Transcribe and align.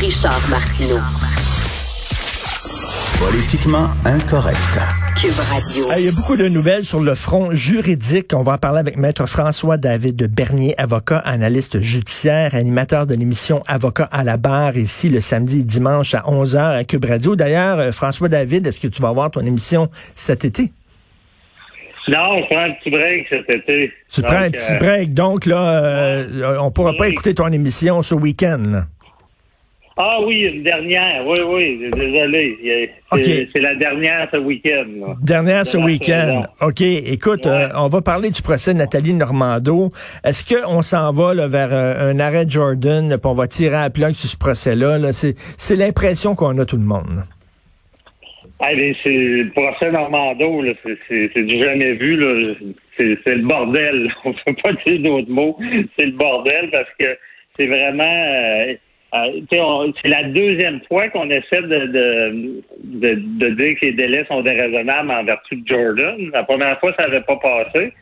Richard 0.00 0.48
Martineau. 0.50 0.98
Politiquement 3.20 3.86
incorrect. 4.04 4.58
Cube 5.20 5.38
Radio. 5.38 5.86
Il 5.96 6.04
y 6.04 6.08
a 6.08 6.12
beaucoup 6.12 6.36
de 6.36 6.48
nouvelles 6.48 6.84
sur 6.84 7.00
le 7.00 7.14
front 7.14 7.54
juridique. 7.54 8.32
On 8.34 8.42
va 8.42 8.54
en 8.54 8.58
parler 8.58 8.80
avec 8.80 8.96
Maître 8.96 9.26
François-David 9.26 10.16
de 10.16 10.26
Bernier, 10.26 10.74
avocat, 10.78 11.18
analyste 11.18 11.80
judiciaire, 11.80 12.56
animateur 12.56 13.06
de 13.06 13.14
l'émission 13.14 13.62
Avocat 13.68 14.08
à 14.10 14.24
la 14.24 14.36
barre, 14.36 14.76
ici 14.76 15.08
le 15.08 15.20
samedi 15.20 15.60
et 15.60 15.64
dimanche 15.64 16.14
à 16.14 16.22
11h 16.22 16.78
à 16.78 16.84
Cube 16.84 17.04
Radio. 17.04 17.36
D'ailleurs, 17.36 17.78
euh, 17.78 17.92
François-David, 17.92 18.66
est-ce 18.66 18.80
que 18.80 18.88
tu 18.88 19.00
vas 19.00 19.12
voir 19.12 19.30
ton 19.30 19.40
émission 19.40 19.90
cet 20.16 20.44
été? 20.44 20.72
Non, 22.08 22.40
je 22.40 22.46
prends 22.46 22.64
un 22.64 22.72
petit 22.72 22.90
break 22.90 23.26
cet 23.30 23.48
été. 23.48 23.92
Tu 24.12 24.22
prends 24.22 24.42
un 24.42 24.50
petit 24.50 24.72
euh, 24.72 24.78
break, 24.78 25.14
donc 25.14 25.46
là, 25.46 25.84
euh, 25.84 26.58
on 26.60 26.70
pourra 26.72 26.94
pas 26.94 27.08
écouter 27.08 27.34
ton 27.34 27.48
émission 27.48 28.02
ce 28.02 28.14
week-end. 28.14 28.84
Ah 29.96 30.18
oui, 30.26 30.40
une 30.52 30.64
dernière. 30.64 31.24
Oui, 31.24 31.38
oui, 31.46 31.90
désolé. 31.92 32.90
C'est 33.12 33.60
la 33.60 33.76
dernière 33.76 34.28
ce 34.32 34.38
week-end. 34.38 35.14
Dernière 35.22 35.64
ce 35.64 35.76
week-end. 35.78 36.46
OK. 36.60 36.80
Écoute, 36.80 37.46
Ouais. 37.46 37.52
euh, 37.52 37.68
on 37.76 37.88
va 37.88 38.02
parler 38.02 38.30
du 38.30 38.42
procès 38.42 38.72
de 38.74 38.78
Nathalie 38.78 39.14
Normando. 39.14 39.92
Est-ce 40.24 40.52
qu'on 40.52 40.82
s'en 40.82 41.12
va 41.12 41.34
là, 41.34 41.46
vers 41.46 41.72
euh, 41.72 42.10
un 42.10 42.18
arrêt 42.18 42.44
Jordan, 42.48 43.08
puis 43.10 43.20
on 43.30 43.34
va 43.34 43.46
tirer 43.46 43.76
à 43.76 43.90
plug 43.90 44.14
sur 44.14 44.28
ce 44.28 44.36
procès-là? 44.36 44.98
Là? 44.98 45.12
C'est, 45.12 45.76
l'impression 45.76 46.34
qu'on 46.34 46.58
a 46.58 46.64
tout 46.64 46.76
le 46.76 46.82
monde. 46.82 47.22
Ah, 48.60 48.70
c'est 49.02 49.10
le 49.10 49.50
procès 49.52 49.92
Normando, 49.92 50.62
c'est- 51.08 51.42
du 51.42 51.58
jamais 51.62 51.92
vu. 51.94 52.18
C'est 52.96 53.04
le 53.26 53.42
bordel. 53.46 54.12
On 54.24 54.32
peut 54.32 54.54
pas 54.62 54.72
dire 54.86 55.00
d'autres 55.02 55.30
mots. 55.30 55.56
C'est 55.96 56.06
le 56.06 56.12
bordel 56.12 56.70
parce 56.72 56.88
que 56.98 57.16
c'est 57.56 57.66
vraiment. 57.66 58.02
euh, 58.04 58.74
euh, 59.14 59.92
c'est 60.02 60.08
la 60.08 60.24
deuxième 60.24 60.80
fois 60.88 61.08
qu'on 61.10 61.30
essaie 61.30 61.62
de, 61.62 61.86
de, 61.86 62.62
de, 62.82 63.14
de 63.38 63.48
dire 63.50 63.78
que 63.80 63.86
les 63.86 63.92
délais 63.92 64.24
sont 64.26 64.40
déraisonnables 64.42 65.10
en 65.10 65.24
vertu 65.24 65.56
de 65.56 65.66
Jordan. 65.66 66.30
La 66.32 66.42
première 66.42 66.78
fois, 66.80 66.92
ça 66.98 67.06
n'avait 67.06 67.20
pas 67.22 67.36
passé. 67.36 67.92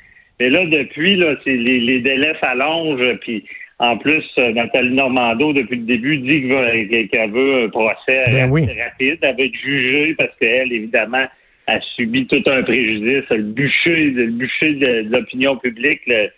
Mais 0.40 0.48
là, 0.50 0.64
depuis, 0.66 1.16
là, 1.16 1.34
les, 1.44 1.80
les 1.80 2.00
délais 2.00 2.32
s'allongent. 2.40 3.16
Puis 3.20 3.44
en 3.78 3.96
plus, 3.98 4.24
euh, 4.38 4.52
Nathalie 4.52 4.94
Normando, 4.94 5.52
depuis 5.52 5.76
le 5.76 5.84
début, 5.84 6.16
dit 6.18 6.42
qu'elle 6.48 6.86
veut, 6.88 7.06
qu'elle 7.08 7.30
veut 7.30 7.64
un 7.64 7.68
procès 7.68 8.24
Ben 8.30 8.50
oui. 8.50 8.62
rapide. 8.66 9.18
Elle 9.22 9.36
veut 9.36 9.44
être 9.46 9.54
jugée 9.62 10.14
parce 10.16 10.34
qu'elle, 10.40 10.72
évidemment, 10.72 11.26
a 11.66 11.80
subi 11.94 12.26
tout 12.26 12.42
un 12.46 12.62
préjudice. 12.62 13.24
Le 13.30 13.42
bûcher, 13.42 13.96
le 14.10 14.26
bûcher 14.28 14.72
de, 14.74 15.06
l'opinion 15.10 15.56
publique 15.56 16.00
le, 16.06 16.28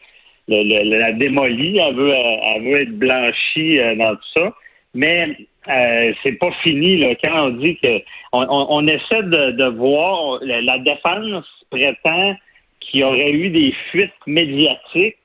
le- 0.48 0.98
la 0.98 1.12
démolie. 1.12 1.78
Elle 1.78 1.94
veut, 1.94 2.12
euh, 2.12 2.36
elle 2.56 2.62
veut 2.64 2.80
être 2.82 2.98
blanchie 2.98 3.78
euh, 3.78 3.94
dans 3.94 4.14
tout 4.16 4.32
ça. 4.34 4.52
Mais 4.94 5.36
euh, 5.68 6.12
c'est 6.22 6.38
pas 6.38 6.52
fini 6.62 6.98
là, 6.98 7.14
quand 7.22 7.46
on 7.46 7.50
dit 7.50 7.76
que 7.82 7.98
on, 8.32 8.42
on- 8.48 8.66
on 8.70 8.86
essaie 8.86 9.22
de, 9.24 9.50
de 9.52 9.64
voir 9.76 10.38
la, 10.42 10.78
défense 10.78 11.46
prétend 11.70 12.36
qu'il 12.80 13.00
y 13.00 13.04
aurait 13.04 13.32
eu 13.32 13.48
des 13.50 13.74
fuites 13.90 14.12
médiatiques 14.26 15.16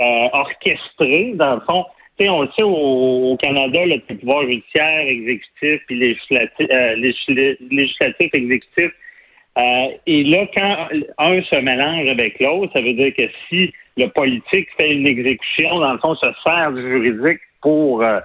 euh, 0.00 0.28
orchestrées 0.32 1.32
dans 1.34 1.56
le 1.56 1.60
fond. 1.62 1.84
Tu 2.18 2.24
sais, 2.24 2.30
on 2.30 2.42
le 2.42 2.48
sait 2.56 2.62
au, 2.62 3.32
au 3.32 3.36
Canada, 3.36 3.84
le 3.84 3.98
pouvoir 4.00 4.42
judiciaire, 4.46 5.06
exécutif, 5.06 5.80
puis 5.86 5.96
législatif, 5.98 6.66
euh, 6.70 6.94
légis- 6.96 7.56
législatif, 7.70 8.30
exécutif. 8.32 8.90
Euh, 9.58 9.88
et 10.06 10.24
là, 10.24 10.46
quand 10.54 10.88
un 11.18 11.42
se 11.42 11.56
mélange 11.56 12.08
avec 12.08 12.38
l'autre, 12.40 12.72
ça 12.72 12.80
veut 12.80 12.94
dire 12.94 13.12
que 13.14 13.28
si 13.48 13.72
le 13.96 14.08
politique 14.08 14.68
fait 14.76 14.92
une 14.92 15.06
exécution, 15.06 15.80
dans 15.80 15.92
le 15.92 15.98
fond, 15.98 16.14
se 16.14 16.26
sert 16.44 16.72
du 16.72 16.80
juridique 16.82 17.40
pour 17.60 18.02
euh, 18.02 18.20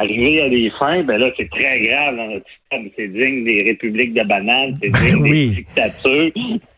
arriver 0.00 0.42
à 0.42 0.48
des 0.48 0.70
fins, 0.78 1.02
ben 1.04 1.18
là, 1.18 1.30
c'est 1.36 1.48
très 1.50 1.80
grave 1.80 2.16
dans 2.16 2.26
notre 2.28 2.46
système. 2.48 2.90
C'est 2.96 3.08
digne 3.08 3.44
des 3.44 3.62
républiques 3.62 4.14
de 4.14 4.22
bananes, 4.24 4.78
c'est 4.82 4.88
digne 4.90 5.22
oui. 5.22 5.48
des 5.48 5.54
dictatures. 5.56 6.30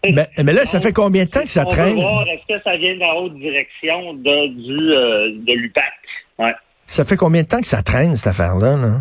Mais, 0.05 0.27
mais 0.45 0.53
là, 0.53 0.67
ça 0.67 0.81
fait 0.81 0.93
combien 0.93 1.25
de 1.25 1.31
temps 1.31 1.43
que 1.43 1.49
ça 1.49 1.63
On 1.67 1.71
traîne? 1.71 1.95
voir, 1.95 2.25
est-ce 2.29 2.55
que 2.57 2.63
ça 2.63 2.77
vient 2.77 2.95
de 2.95 3.01
la 3.01 3.15
haute 3.17 3.35
direction 3.39 4.15
de, 4.15 4.47
du, 4.49 4.93
euh, 4.93 5.31
de 5.47 5.53
l'UPAC? 5.53 5.85
Ouais. 6.39 6.53
Ça 6.87 7.05
fait 7.05 7.17
combien 7.17 7.43
de 7.43 7.49
temps 7.49 7.61
que 7.61 7.67
ça 7.67 7.83
traîne, 7.83 8.15
cette 8.17 8.29
affaire-là? 8.29 8.77
Là? 8.77 9.01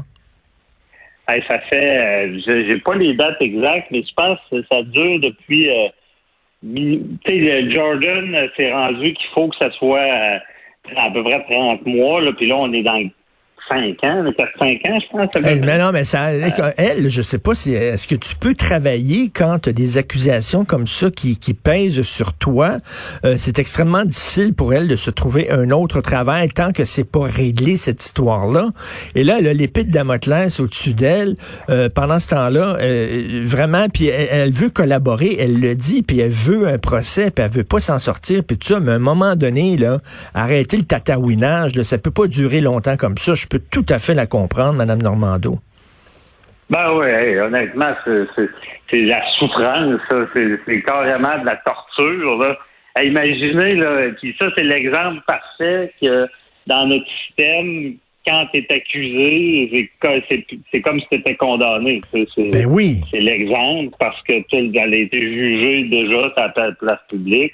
Hey, 1.28 1.42
ça 1.48 1.58
fait, 1.60 1.98
euh, 1.98 2.40
j'ai 2.46 2.78
pas 2.80 2.96
les 2.96 3.14
dates 3.16 3.42
exactes, 3.42 3.88
mais 3.92 4.04
je 4.08 4.14
pense 4.16 4.38
que 4.52 4.62
ça 4.70 4.84
dure 4.84 5.20
depuis, 5.22 5.70
euh, 5.70 5.88
mi- 6.62 7.02
tu 7.26 7.32
sais, 7.32 7.62
le 7.62 7.72
Jordan 7.72 8.36
euh, 8.36 8.48
s'est 8.58 8.72
rendu 8.72 9.14
qu'il 9.14 9.30
faut 9.34 9.48
que 9.48 9.56
ça 9.58 9.72
soit 9.72 10.00
euh, 10.00 10.38
à 10.98 11.10
peu 11.12 11.24
près 11.24 11.42
30 11.46 11.86
mois, 11.86 12.22
là, 12.22 12.32
puis 12.34 12.48
là, 12.48 12.58
on 12.58 12.72
est 12.74 12.84
dans 12.84 13.02
5 13.74 14.04
ans, 14.04 14.24
4-5 14.24 14.88
ans, 14.88 15.00
je 15.00 15.18
pense. 15.18 15.46
Hey, 15.46 15.60
mais 15.62 15.80
non, 15.80 15.92
mais 15.92 16.04
ça, 16.04 16.32
elle, 16.32 17.10
je 17.10 17.22
sais 17.22 17.40
pas 17.40 17.56
si, 17.56 17.74
est-ce 17.74 18.08
que 18.08 18.16
tu 18.16 18.36
peux 18.36 18.54
travailler 18.54 19.32
quand 19.34 19.60
tu 19.60 19.70
as 19.70 19.74
des 19.74 19.98
accusations 19.98 20.64
comme 20.64 20.86
ça 20.86 21.10
qui, 21.10 21.38
qui 21.38 21.54
pèsent 21.54 22.02
sur 22.04 22.34
toi? 22.34 22.78
Euh, 23.26 23.36
c'est 23.38 23.58
extrêmement 23.60 24.06
difficile 24.06 24.54
pour 24.54 24.74
elle 24.74 24.88
de 24.88 24.96
se 24.96 25.10
trouver 25.10 25.50
un 25.50 25.72
autre 25.72 26.02
travail 26.02 26.50
tant 26.50 26.72
que 26.72 26.86
c'est 26.86 27.10
pas 27.10 27.24
réglé, 27.24 27.78
cette 27.78 28.04
histoire-là. 28.04 28.70
Et 29.16 29.24
là, 29.24 29.38
elle 29.40 29.48
a 29.48 29.54
l'épée 29.54 29.84
de 29.84 29.92
Damoclès 29.92 30.60
au-dessus 30.60 30.94
d'elle. 30.94 31.36
Euh, 31.70 31.90
pendant 31.90 32.20
ce 32.20 32.30
temps-là, 32.30 32.78
euh, 32.80 33.44
vraiment, 33.46 33.88
puis 33.90 34.08
elle, 34.08 34.28
elle 34.30 34.54
veut 34.54 34.70
collaborer, 34.70 35.38
elle 35.40 35.60
le 35.60 35.76
dit, 35.76 36.04
puis 36.04 36.20
elle 36.20 36.32
veut 36.32 36.68
un 36.68 36.78
procès, 36.78 37.32
puis 37.32 37.44
elle 37.44 37.52
veut 37.52 37.64
pas 37.64 37.80
s'en 37.80 37.98
sortir, 37.98 38.44
puis 38.44 38.58
tout 38.58 38.68
ça, 38.68 38.80
mais 38.80 38.92
à 38.92 38.96
un 38.96 39.00
moment 39.00 39.36
donné, 39.36 39.78
là, 39.78 40.00
arrêter 40.34 40.78
le 40.78 40.84
tatouinage, 40.84 41.76
là, 41.76 41.84
ça 41.84 41.98
peut 41.98 42.12
pas 42.12 42.28
durer 42.28 42.62
longtemps 42.62 42.98
comme 42.98 43.18
ça. 43.18 43.34
Je 43.34 43.48
peux 43.48 43.63
tout 43.72 43.86
à 43.90 44.00
fait 44.00 44.14
la 44.14 44.26
comprendre, 44.28 44.74
Madame 44.74 45.02
Normando. 45.02 45.60
Ben 46.70 46.92
oui, 46.94 47.08
hey, 47.08 47.38
honnêtement, 47.40 47.92
c'est- 48.06 48.28
la 49.06 49.22
souffrance, 49.40 50.00
ça. 50.08 50.16
C'est 50.66 50.82
carrément 50.84 51.38
de 51.40 51.46
la 51.46 51.58
torture. 51.58 52.38
Là. 52.38 52.58
Hey, 52.96 53.10
imaginez, 53.10 53.76
là, 53.76 54.10
puis 54.22 54.36
ça, 54.40 54.46
c'est 54.56 54.64
l'exemple 54.64 55.22
parfait 55.26 55.92
que 56.02 56.28
dans 56.68 56.86
notre 56.88 57.06
système, 57.28 57.96
quand 58.26 58.46
tu 58.54 58.60
es 58.60 58.72
accusé, 58.74 59.70
c'est 59.72 59.90
co- 60.08 60.24
c'est 60.30 60.46
c'est 60.72 60.82
comme 60.82 61.00
si 61.02 61.08
tu 61.10 61.16
étais 61.16 61.36
condamné. 61.36 62.02
C'est 62.12 62.52
Ben 62.52 62.66
oui. 62.68 63.02
c'est 63.12 63.20
l'exemple 63.20 63.94
parce 64.00 64.22
que 64.24 64.42
tu 64.48 64.56
as 64.80 64.86
été 64.88 65.20
jugé 65.22 65.84
déjà 65.90 66.32
à 66.38 66.50
ta 66.50 66.72
place 66.74 67.00
publique. 67.10 67.54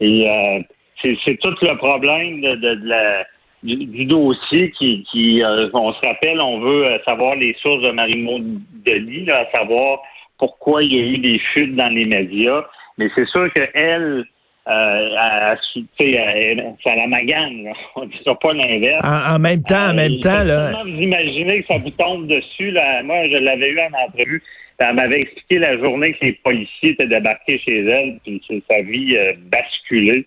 Et 0.00 0.28
euh, 0.28 0.60
c'est 1.00 1.16
c'est 1.24 1.38
tout 1.40 1.54
le 1.62 1.76
problème 1.76 2.40
de, 2.42 2.54
de- 2.56 2.74
de 2.74 2.88
la, 2.88 3.24
du, 3.62 3.76
du 3.76 4.04
dossier 4.06 4.70
qui, 4.78 5.04
qui 5.10 5.42
euh, 5.42 5.68
on 5.74 5.92
se 5.92 6.00
rappelle, 6.06 6.40
on 6.40 6.60
veut 6.60 6.86
euh, 6.86 6.98
savoir 7.04 7.34
les 7.36 7.54
sources 7.60 7.82
de 7.82 7.90
Marie-Maud 7.90 8.42
Denis, 8.86 9.24
là, 9.26 9.46
à 9.46 9.58
savoir 9.58 10.00
pourquoi 10.38 10.82
il 10.82 10.92
y 10.94 10.98
a 10.98 11.02
eu 11.06 11.18
des 11.18 11.38
fuites 11.52 11.76
dans 11.76 11.92
les 11.94 12.06
médias. 12.06 12.62
Mais 12.98 13.08
c'est 13.14 13.26
sûr 13.26 13.52
qu'elle, 13.52 14.24
euh, 14.68 15.54
c'est 15.98 16.18
à 16.18 16.96
la 16.96 17.06
magane. 17.06 17.64
là. 17.64 17.72
On 17.96 18.02
ne 18.06 18.10
dira 18.10 18.38
pas 18.38 18.52
l'inverse. 18.52 19.04
En, 19.04 19.36
en 19.36 19.38
même 19.38 19.62
temps, 19.62 19.90
en 19.90 19.94
même 19.94 20.12
Euh, 20.12 20.20
temps, 20.20 20.44
là. 20.44 20.72
Vous 20.82 21.00
imaginez 21.00 21.62
que 21.62 21.66
ça 21.66 21.76
vous 21.78 21.90
tombe 21.90 22.26
dessus? 22.26 22.70
Là? 22.70 23.02
Moi, 23.02 23.28
je 23.28 23.36
l'avais 23.36 23.70
eu 23.70 23.80
en 23.80 24.06
entrevue. 24.06 24.42
Elle 24.78 24.94
m'avait 24.94 25.20
expliqué 25.20 25.58
la 25.58 25.76
journée 25.78 26.14
que 26.14 26.24
les 26.24 26.32
policiers 26.42 26.90
étaient 26.92 27.06
débarqués 27.06 27.58
chez 27.58 27.80
elle, 27.84 28.18
puis 28.24 28.40
que 28.48 28.54
sa 28.66 28.80
vie 28.80 29.14
euh, 29.16 29.34
basculée. 29.50 30.24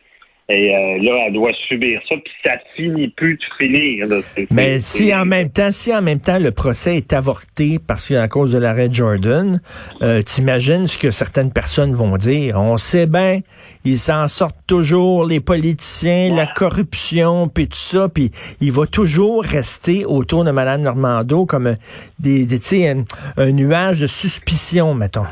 Et 0.49 0.75
euh, 0.75 1.01
là, 1.01 1.25
elle 1.27 1.33
doit 1.33 1.53
subir 1.69 2.01
ça, 2.09 2.15
puis 2.15 2.33
ça 2.43 2.51
finit 2.75 3.07
plus 3.07 3.37
de 3.37 3.43
finir. 3.57 4.07
là. 4.07 4.17
Mais 4.51 4.81
si 4.81 5.15
en 5.15 5.25
même 5.25 5.49
temps, 5.49 5.71
si 5.71 5.95
en 5.95 6.01
même 6.01 6.19
temps 6.19 6.37
le 6.37 6.51
procès 6.51 6.97
est 6.97 7.13
avorté 7.13 7.79
parce 7.79 8.09
qu'à 8.09 8.27
cause 8.27 8.51
de 8.51 8.57
l'arrêt 8.57 8.89
Jordan, 8.91 9.61
euh, 10.01 10.21
t'imagines 10.21 10.87
ce 10.87 10.97
que 10.97 11.11
certaines 11.11 11.53
personnes 11.53 11.93
vont 11.93 12.17
dire? 12.17 12.59
On 12.59 12.75
sait 12.75 13.07
bien, 13.07 13.39
ils 13.85 13.97
s'en 13.97 14.27
sortent 14.27 14.67
toujours, 14.67 15.25
les 15.25 15.39
politiciens, 15.39 16.35
la 16.35 16.45
corruption, 16.45 17.47
puis 17.47 17.69
tout 17.69 17.77
ça, 17.77 18.09
puis 18.09 18.29
il 18.59 18.73
va 18.73 18.85
toujours 18.85 19.43
rester 19.43 20.03
autour 20.03 20.43
de 20.43 20.51
Madame 20.51 20.81
Normando 20.81 21.45
comme 21.45 21.67
euh, 21.67 21.75
des, 22.19 22.45
des 22.45 22.59
tu 22.59 22.65
sais, 22.65 22.89
un, 22.89 23.05
un 23.37 23.51
nuage 23.53 24.01
de 24.01 24.07
suspicion, 24.07 24.93
mettons. 24.93 25.25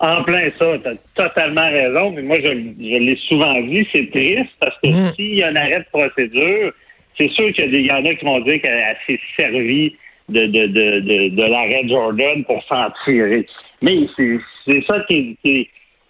En 0.00 0.22
plein 0.24 0.50
ça, 0.58 0.78
tu 0.78 0.88
as 0.88 0.94
totalement 1.14 1.68
raison. 1.70 2.10
Mais 2.10 2.22
moi, 2.22 2.36
je, 2.40 2.48
je 2.48 2.96
l'ai 2.98 3.16
souvent 3.28 3.54
dit, 3.62 3.86
c'est 3.92 4.10
triste 4.10 4.50
parce 4.60 4.76
que 4.82 4.88
Mm. 4.88 5.14
s'il 5.14 5.36
y 5.36 5.42
a 5.42 5.48
un 5.48 5.56
arrêt 5.56 5.80
de 5.80 5.86
procédure, 5.90 6.72
c'est 7.16 7.30
sûr 7.30 7.52
qu'il 7.52 7.64
y 7.64 7.68
a 7.68 7.70
des- 7.70 7.82
y 7.82 7.92
en 7.92 8.04
a 8.04 8.14
qui 8.14 8.24
vont 8.24 8.40
dire 8.40 8.60
qu'elle 8.60 8.74
elle 8.88 8.96
s'est 9.06 9.20
servie 9.36 9.96
de, 10.28 10.46
de, 10.46 10.66
de, 10.66 11.00
de, 11.00 11.28
de 11.34 11.42
l'arrêt 11.42 11.82
Jordan 11.88 12.44
pour 12.44 12.62
s'en 12.64 12.88
tirer. 13.04 13.46
Mais 13.80 14.00
c'est 14.16 14.38
c'est 14.66 14.82
ça 14.86 15.00
qui 15.08 15.14
est, 15.14 15.36
qui 15.42 15.60
est- 15.60 15.68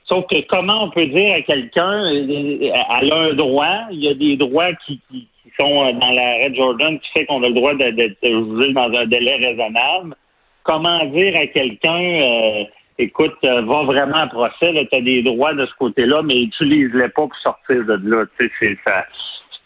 Sauf 0.08 0.24
que 0.28 0.40
comment 0.46 0.84
on 0.84 0.90
peut 0.90 1.06
dire 1.06 1.34
à 1.34 1.40
quelqu'un, 1.42 2.04
euh, 2.14 2.70
elle 3.00 3.12
a 3.12 3.16
un 3.16 3.32
droit, 3.34 3.78
il 3.90 4.04
y 4.04 4.08
a 4.08 4.14
des 4.14 4.36
droits 4.36 4.72
qui, 4.86 5.00
qui, 5.10 5.26
qui 5.42 5.50
sont 5.58 5.84
euh, 5.84 5.92
dans 5.92 6.10
l'arrêt 6.12 6.52
Jordan 6.54 6.98
qui 7.00 7.08
fait 7.12 7.26
qu'on 7.26 7.42
a 7.42 7.48
le 7.48 7.54
droit 7.54 7.74
d'être 7.74 8.16
jugé 8.22 8.72
dans 8.72 8.92
un 8.92 9.06
délai 9.06 9.34
raisonnable. 9.36 10.14
Comment 10.62 11.04
dire 11.06 11.36
à 11.36 11.46
quelqu'un, 11.48 12.00
euh, 12.00 12.64
écoute, 12.98 13.36
euh, 13.44 13.62
va 13.62 13.84
vraiment 13.84 14.16
à 14.16 14.26
procès, 14.26 14.72
tu 14.90 14.96
as 14.96 15.00
des 15.00 15.22
droits 15.22 15.54
de 15.54 15.66
ce 15.66 15.72
côté-là, 15.78 16.22
mais 16.22 16.42
utilise-les 16.42 17.08
pas 17.08 17.22
pour 17.22 17.36
sortir 17.42 17.84
de 17.84 18.00
là. 18.04 18.24
Tu 18.38 18.46
sais, 18.46 18.52
c'est 18.58 18.78
ça. 18.84 19.04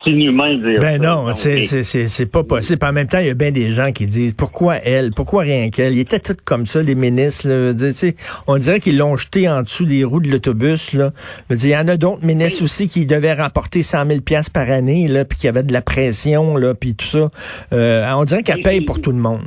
inhumain 0.07 0.57
de 0.57 0.71
dire 0.71 0.81
ben 0.81 1.01
ça. 1.01 1.09
non, 1.09 1.35
c'est, 1.35 1.65
c'est, 1.65 1.83
c'est, 1.83 2.09
c'est 2.09 2.31
pas 2.31 2.43
possible. 2.43 2.85
En 2.85 2.93
même 2.93 3.07
temps, 3.07 3.19
il 3.19 3.27
y 3.27 3.31
a 3.31 3.35
bien 3.35 3.51
des 3.51 3.71
gens 3.71 3.93
qui 3.93 4.07
disent 4.07 4.35
pourquoi 4.35 4.77
elle, 4.77 5.11
pourquoi 5.13 5.43
rien 5.43 5.71
qu'elle? 5.71 5.95
Ils 5.95 6.01
étaient 6.01 6.19
tous 6.19 6.37
comme 6.45 6.67
ça, 6.67 6.83
les 6.83 6.95
ministres. 6.95 7.49
Là, 7.49 7.75
tu 7.75 7.93
sais, 7.93 8.17
on 8.47 8.57
dirait 8.57 8.81
qu'ils 8.81 8.99
l'ont 8.99 9.17
jeté 9.17 9.49
en 9.49 9.63
dessous 9.63 9.85
des 9.85 10.05
roues 10.05 10.21
de 10.21 10.29
l'autobus. 10.29 10.95
Dire, 10.95 11.13
Il 11.51 11.69
y 11.69 11.77
en 11.77 11.89
a 11.89 11.97
d'autres 11.97 12.25
ministres 12.25 12.65
aussi 12.65 12.89
qui 12.89 13.07
devaient 13.07 13.35
remporter 13.35 13.83
100 13.83 14.07
000 14.07 14.21
pièces 14.23 14.51
par 14.51 14.71
année, 14.71 15.07
là, 15.07 15.25
puis 15.25 15.39
qui 15.39 15.49
avaient 15.49 15.63
de 15.63 15.73
la 15.73 15.83
pression, 15.83 16.57
là, 16.57 16.75
puis 16.75 16.95
tout 16.95 17.07
ça. 17.07 17.31
Euh, 17.73 18.11
on 18.15 18.25
dirait 18.25 18.43
qu'elle 18.43 18.63
paye 18.63 18.81
pour 18.81 19.01
tout 19.01 19.13
le 19.13 19.19
monde. 19.19 19.43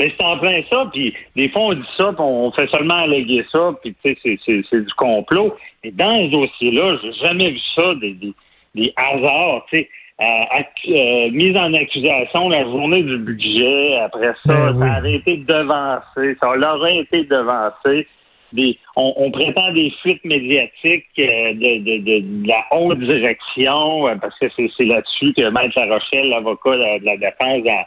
Ben, 0.00 0.10
c'est 0.16 0.24
en 0.24 0.38
plein 0.38 0.58
ça, 0.70 0.88
puis 0.90 1.12
des 1.36 1.50
fois, 1.50 1.60
on 1.62 1.72
dit 1.74 1.82
ça, 1.98 2.06
puis 2.06 2.20
on 2.20 2.50
fait 2.52 2.66
seulement 2.70 3.02
alléguer 3.02 3.44
ça, 3.52 3.72
puis 3.82 3.94
tu 4.02 4.16
sais, 4.22 4.38
c'est- 4.46 4.80
du 4.80 4.92
complot. 4.96 5.54
Mais 5.84 5.90
dans 5.90 6.16
ce 6.24 6.30
dossier-là, 6.30 6.96
j'ai 7.02 7.12
jamais 7.20 7.50
vu 7.50 7.60
ça, 7.74 7.94
des, 7.96 8.12
des, 8.14 8.32
des 8.74 8.92
hasards, 8.96 9.66
tu 9.68 9.80
sais. 9.80 9.88
Euh, 10.22 10.62
euh, 10.90 11.30
mise 11.32 11.56
en 11.56 11.72
accusation 11.74 12.48
la 12.48 12.62
journée 12.64 13.02
du 13.02 13.18
budget, 13.18 13.96
après 13.98 14.32
ça, 14.46 14.72
Ben 14.72 14.72
oui. 14.74 14.86
ça 14.88 14.92
avait 14.94 15.14
été 15.16 15.36
devancé, 15.38 16.36
ça 16.40 16.48
aurait 16.50 16.98
été 16.98 17.24
devancé. 17.24 18.06
Des, 18.52 18.76
on, 18.96 19.12
on 19.16 19.30
prétend 19.30 19.72
des 19.72 19.90
fuites 20.02 20.24
médiatiques 20.24 21.06
euh, 21.20 21.52
de, 21.54 21.78
de, 21.84 21.98
de, 22.02 22.42
de 22.42 22.48
la 22.48 22.64
haute 22.72 22.98
direction, 22.98 24.08
euh, 24.08 24.14
parce 24.20 24.36
que 24.38 24.46
c'est 24.56 24.84
là-dessus 24.84 25.32
que 25.34 25.48
Maître 25.50 25.78
La 25.78 25.94
Rochelle, 25.94 26.30
l'avocat 26.30 26.70
de, 26.76 27.04
la 27.04 27.16
défense 27.16 27.62
de- 27.62 27.86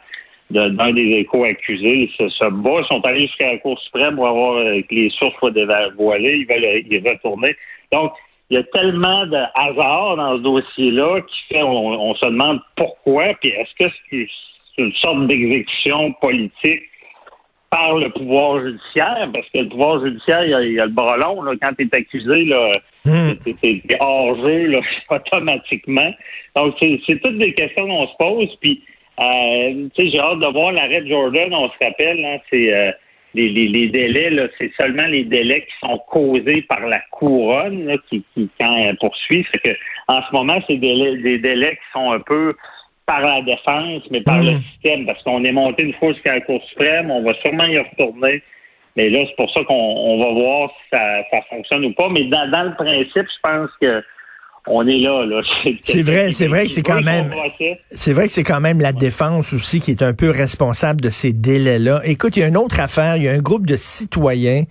d'un 0.50 0.92
des 0.92 1.20
échos 1.20 1.44
accusés 1.44 2.10
se, 2.18 2.28
se 2.28 2.50
bat. 2.50 2.80
Ils 2.80 2.86
sont 2.86 3.04
allés 3.04 3.26
jusqu'à 3.26 3.52
la 3.52 3.58
Cour 3.58 3.78
suprême 3.80 4.16
pour 4.16 4.28
avoir 4.28 4.56
euh, 4.56 4.82
que 4.82 4.94
les 4.94 5.10
sources 5.10 5.36
soient 5.38 5.50
dévoilées. 5.50 6.36
Ils 6.36 6.46
veulent 6.46 6.92
y 6.92 7.08
retourner. 7.08 7.56
Donc, 7.92 8.12
il 8.50 8.54
y 8.54 8.60
a 8.60 8.62
tellement 8.64 9.26
de 9.26 9.42
hasard 9.54 10.16
dans 10.16 10.36
ce 10.36 10.42
dossier-là 10.42 11.20
qui 11.22 11.54
fait 11.54 11.62
on, 11.62 12.10
on 12.10 12.14
se 12.14 12.26
demande 12.26 12.60
pourquoi, 12.76 13.34
puis 13.40 13.50
est-ce 13.50 13.74
que 13.84 13.90
c'est 14.10 14.28
une 14.78 14.92
sorte 14.94 15.26
d'exécution 15.26 16.12
politique 16.20 16.82
par 17.74 17.96
le 17.96 18.08
pouvoir 18.10 18.62
judiciaire, 18.62 19.28
parce 19.32 19.48
que 19.50 19.58
le 19.58 19.68
pouvoir 19.68 20.04
judiciaire, 20.04 20.44
il 20.44 20.50
y 20.50 20.54
a, 20.54 20.62
il 20.62 20.72
y 20.74 20.80
a 20.80 20.86
le 20.86 20.92
bras 20.92 21.16
long, 21.16 21.42
là, 21.42 21.54
quand 21.60 21.72
tu 21.76 21.88
es 21.90 21.96
accusé, 21.96 22.44
là, 22.44 22.78
c'est 23.04 23.56
c'est 23.60 23.82
hors 23.98 24.36
jeu 24.36 24.66
là, 24.66 24.80
automatiquement. 25.10 26.12
Donc, 26.54 26.76
c'est 26.78 27.00
c'est 27.04 27.20
toutes 27.20 27.38
des 27.38 27.52
questions 27.52 27.86
qu'on 27.86 28.06
se 28.06 28.16
pose. 28.16 28.56
Puis, 28.60 28.80
euh, 29.20 29.88
tu 29.94 30.04
sais, 30.04 30.10
j'ai 30.10 30.20
hâte 30.20 30.40
de 30.40 30.46
voir 30.46 30.72
l'arrêt 30.72 31.02
de 31.02 31.08
Jordan. 31.08 31.54
On 31.54 31.68
se 31.68 31.84
rappelle, 31.84 32.24
hein, 32.24 32.38
c'est 32.50 32.72
euh, 32.72 32.92
les, 33.34 33.48
les, 33.48 33.68
les 33.68 33.88
délais, 33.88 34.30
là, 34.30 34.48
c'est 34.58 34.72
seulement 34.76 35.06
les 35.06 35.24
délais 35.24 35.62
qui 35.62 35.86
sont 35.86 35.98
causés 36.08 36.62
par 36.62 36.86
la 36.86 37.00
couronne 37.10 37.86
là, 37.86 37.96
qui, 38.08 38.24
qui 38.34 38.48
quand 38.58 38.76
elle 38.76 38.96
poursuit. 38.96 39.44
Fait 39.44 39.58
que 39.58 39.76
en 40.08 40.20
ce 40.22 40.32
moment, 40.32 40.60
c'est 40.66 40.76
des 40.76 40.88
délais, 40.88 41.16
des 41.18 41.38
délais 41.38 41.72
qui 41.72 41.92
sont 41.92 42.12
un 42.12 42.20
peu 42.20 42.54
par 43.06 43.20
la 43.20 43.42
défense, 43.42 44.02
mais 44.10 44.22
par 44.22 44.42
Mm. 44.42 44.46
le 44.46 44.58
système, 44.72 45.06
parce 45.06 45.22
qu'on 45.22 45.44
est 45.44 45.52
monté 45.52 45.82
une 45.82 45.92
fois 45.94 46.12
jusqu'à 46.12 46.34
la 46.34 46.40
Cour 46.40 46.62
suprême, 46.70 47.10
on 47.10 47.22
va 47.22 47.34
sûrement 47.34 47.66
y 47.66 47.78
retourner. 47.78 48.42
Mais 48.96 49.10
là, 49.10 49.24
c'est 49.26 49.36
pour 49.36 49.50
ça 49.52 49.62
qu'on 49.64 49.74
on 49.74 50.18
va 50.18 50.32
voir 50.40 50.70
si 50.70 50.90
ça, 50.90 51.22
ça 51.30 51.42
fonctionne 51.50 51.84
ou 51.84 51.92
pas. 51.92 52.08
Mais 52.10 52.24
dans, 52.24 52.48
dans 52.50 52.62
le 52.62 52.74
principe, 52.74 53.26
je 53.28 53.40
pense 53.42 53.70
que 53.80 54.02
on 54.66 54.86
est 54.86 54.98
là. 54.98 55.26
là. 55.26 55.40
C'est 55.84 56.02
vrai, 56.02 56.32
c'est 56.32 56.46
vrai 56.46 56.66
que 56.66 56.72
c'est 56.72 56.82
quand 56.82 57.02
même-. 57.02 57.30
C'est 57.92 58.12
vrai 58.12 58.26
que 58.26 58.32
c'est 58.32 58.42
quand 58.42 58.60
même 58.60 58.80
la 58.80 58.92
défense 58.92 59.52
aussi 59.52 59.80
qui 59.80 59.90
est 59.90 60.02
un 60.02 60.14
peu 60.14 60.30
responsable 60.30 61.00
de 61.00 61.10
ces 61.10 61.32
délais-là. 61.32 62.00
Écoute, 62.04 62.36
il 62.36 62.40
y 62.40 62.42
a 62.42 62.48
une 62.48 62.56
autre 62.56 62.80
affaire. 62.80 63.16
Il 63.16 63.24
y 63.24 63.28
a 63.28 63.32
un 63.32 63.40
groupe 63.40 63.66
de 63.66 63.76
citoyens 63.76 64.64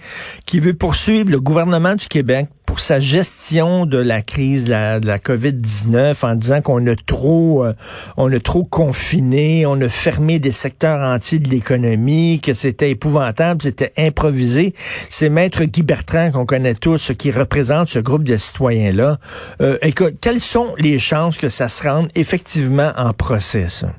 qui 0.46 0.60
veut 0.60 0.74
poursuivre 0.74 1.30
le 1.30 1.40
gouvernement 1.40 1.96
du 1.96 2.08
Québec 2.08 2.48
pour 2.66 2.80
sa 2.80 3.00
gestion 3.00 3.86
de 3.86 3.98
la 3.98 4.22
crise 4.22 4.66
de 4.66 4.72
la, 4.72 5.00
de 5.00 5.08
la 5.08 5.18
COVID-19 5.20 6.26
en 6.26 6.36
disant 6.36 6.62
qu'on 6.62 6.86
a 6.88 6.96
trop, 6.96 7.64
euh, 7.64 7.74
on 8.18 8.32
a 8.32 8.40
trop 8.40 8.64
confiné, 8.64 9.66
on 9.66 9.80
a 9.82 9.90
fermé 9.90 10.40
des 10.40 10.52
secteurs 10.52 11.00
entiers 11.02 11.40
de 11.40 11.50
l'économie, 11.50 12.40
que 12.42 12.54
c'était 12.54 12.92
épouvantable, 12.92 13.62
c'était 13.62 13.92
improvisé. 13.98 14.74
C'est 14.76 15.30
Maître 15.30 15.64
Guy 15.66 15.84
Bertrand 15.84 16.32
qu'on 16.32 16.46
connaît 16.46 16.76
tous, 16.76 17.14
qui 17.14 17.32
représente 17.32 17.90
ce 17.90 18.00
groupe 18.00 18.24
de 18.24 18.38
citoyens-là. 18.38 19.18
Euh, 19.62 19.78
écoute, 19.82 20.16
quelles 20.22 20.40
sont 20.40 20.74
les 20.78 21.00
chances 21.00 21.38
que 21.38 21.50
ça 21.50 21.68
se 21.68 21.88
rende 21.88 22.08
effectivement 22.16 22.92
en 22.98 23.14
procès, 23.14 23.68
ça? 23.68 23.90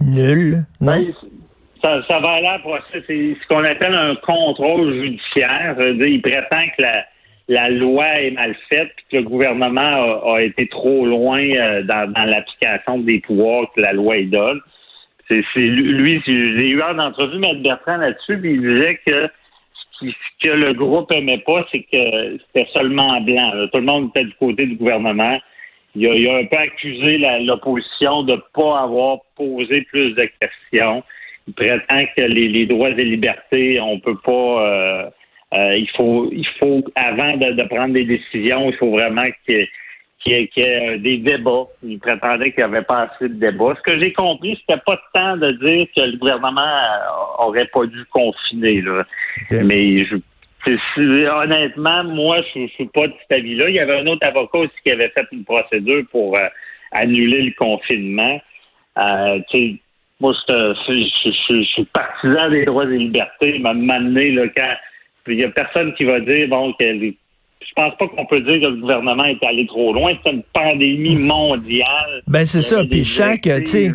Nul, 0.00 0.64
non? 0.80 0.98
Ben, 0.98 1.12
ça, 1.82 2.02
ça 2.06 2.20
va 2.20 2.32
aller 2.32 2.46
à 2.46 2.58
procès. 2.58 3.02
C'est 3.06 3.32
ce 3.32 3.46
qu'on 3.48 3.64
appelle 3.64 3.94
un 3.94 4.14
contrôle 4.16 4.92
judiciaire. 4.94 5.76
Il 5.78 6.20
prétend 6.22 6.64
que 6.76 6.82
la, 6.82 7.04
la 7.48 7.70
loi 7.70 8.06
est 8.20 8.32
mal 8.32 8.56
faite 8.68 8.90
puis 8.96 9.04
que 9.10 9.16
le 9.18 9.22
gouvernement 9.22 9.80
a, 9.80 10.34
a 10.36 10.42
été 10.42 10.66
trop 10.66 11.06
loin 11.06 11.40
euh, 11.40 11.82
dans, 11.82 12.10
dans 12.12 12.24
l'application 12.24 12.98
des 12.98 13.20
pouvoirs 13.20 13.70
que 13.74 13.80
la 13.80 13.92
loi 13.92 14.22
donne. 14.24 14.60
C'est, 15.28 15.42
lui, 15.56 16.22
j'ai 16.24 16.32
eu 16.68 16.82
en 16.82 16.98
entrevue 16.98 17.44
M. 17.44 17.62
Bertrand 17.62 17.96
là-dessus, 17.96 18.38
puis 18.38 18.52
il 18.54 18.60
disait 18.60 19.00
que 19.04 19.28
ce, 19.98 20.06
que 20.40 20.48
le 20.48 20.72
groupe 20.72 21.10
aimait 21.10 21.42
pas, 21.44 21.66
c'est 21.72 21.82
que 21.82 22.38
c'était 22.46 22.68
seulement 22.72 23.20
blanc. 23.20 23.50
Tout 23.72 23.78
le 23.78 23.84
monde 23.84 24.10
était 24.10 24.24
du 24.24 24.34
côté 24.34 24.66
du 24.66 24.76
gouvernement. 24.76 25.38
Il 25.96 26.06
a, 26.06 26.14
il 26.14 26.28
a 26.28 26.36
un 26.36 26.44
peu 26.44 26.56
accusé 26.56 27.18
l'opposition 27.44 28.22
de 28.22 28.32
ne 28.34 28.40
pas 28.54 28.82
avoir 28.82 29.18
posé 29.36 29.82
plus 29.82 30.14
de 30.14 30.28
questions. 30.40 31.02
Il 31.48 31.54
prétend 31.54 32.04
que 32.16 32.22
les, 32.22 32.48
les 32.48 32.66
droits 32.66 32.90
et 32.90 33.04
libertés, 33.04 33.80
on 33.80 33.98
peut 33.98 34.18
pas. 34.24 34.32
euh, 34.32 35.10
euh, 35.56 35.76
il 35.76 35.88
faut, 35.96 36.28
il 36.32 36.46
faut 36.58 36.82
avant 36.94 37.36
de, 37.36 37.52
de 37.52 37.62
prendre 37.64 37.94
des 37.94 38.04
décisions, 38.04 38.70
il 38.70 38.76
faut 38.76 38.90
vraiment 38.90 39.26
que 39.46 39.66
qu'il 40.20 40.32
y 40.32 40.36
ait, 40.36 40.48
qu'il 40.48 40.64
y 40.64 40.66
ait, 40.66 40.94
euh, 40.94 40.98
des 40.98 41.18
débats. 41.18 41.66
Il 41.82 41.98
prétendait 41.98 42.50
qu'il 42.52 42.64
n'y 42.64 42.76
avait 42.76 42.82
pas 42.82 43.02
assez 43.02 43.28
de 43.28 43.34
débats. 43.34 43.74
Ce 43.76 43.82
que 43.82 43.98
j'ai 43.98 44.12
compris, 44.12 44.58
c'était 44.60 44.80
pas 44.84 44.96
de 44.96 45.00
temps 45.12 45.36
de 45.36 45.52
dire 45.52 45.86
que 45.94 46.00
le 46.00 46.16
gouvernement 46.16 46.60
euh, 46.60 47.44
aurait 47.44 47.66
pas 47.66 47.86
dû 47.86 48.04
confiner. 48.06 48.80
Là. 48.80 49.04
Mais 49.50 50.04
je, 50.04 50.16
honnêtement, 51.28 52.04
moi, 52.04 52.40
je 52.54 52.60
ne 52.60 52.68
suis 52.68 52.86
pas 52.86 53.06
de 53.06 53.12
cet 53.20 53.38
avis-là. 53.38 53.68
Il 53.68 53.74
y 53.74 53.80
avait 53.80 54.00
un 54.00 54.06
autre 54.06 54.26
avocat 54.26 54.58
aussi 54.58 54.74
qui 54.82 54.90
avait 54.90 55.10
fait 55.10 55.26
une 55.32 55.44
procédure 55.44 56.02
pour 56.10 56.36
euh, 56.36 56.48
annuler 56.92 57.42
le 57.42 57.52
confinement. 57.52 58.40
Euh, 58.98 59.38
moi, 60.18 60.32
je, 60.48 61.64
suis 61.64 61.84
partisan 61.92 62.50
des 62.50 62.64
droits 62.64 62.84
et 62.84 62.98
libertés. 62.98 63.58
M'a 63.58 63.74
donné, 63.74 64.32
là, 64.32 64.44
quand 64.56 64.74
il 65.34 65.38
y 65.40 65.44
a 65.44 65.50
personne 65.50 65.94
qui 65.94 66.04
va 66.04 66.20
dire 66.20 66.48
bon 66.48 66.72
que 66.74 66.84
les- 66.84 67.16
je 67.60 67.72
pense 67.74 67.94
pas 67.98 68.06
qu'on 68.08 68.26
peut 68.26 68.40
dire 68.40 68.60
que 68.60 68.66
le 68.66 68.76
gouvernement 68.76 69.24
est 69.24 69.42
allé 69.44 69.66
trop 69.66 69.92
loin. 69.92 70.12
C'est 70.24 70.30
une 70.30 70.42
pandémie 70.52 71.16
mondiale. 71.16 72.22
Ben, 72.26 72.46
c'est 72.46 72.62
ça. 72.62 72.84
Puis 72.84 73.04
chaque, 73.04 73.42
tu 73.42 73.66
sais. 73.66 73.90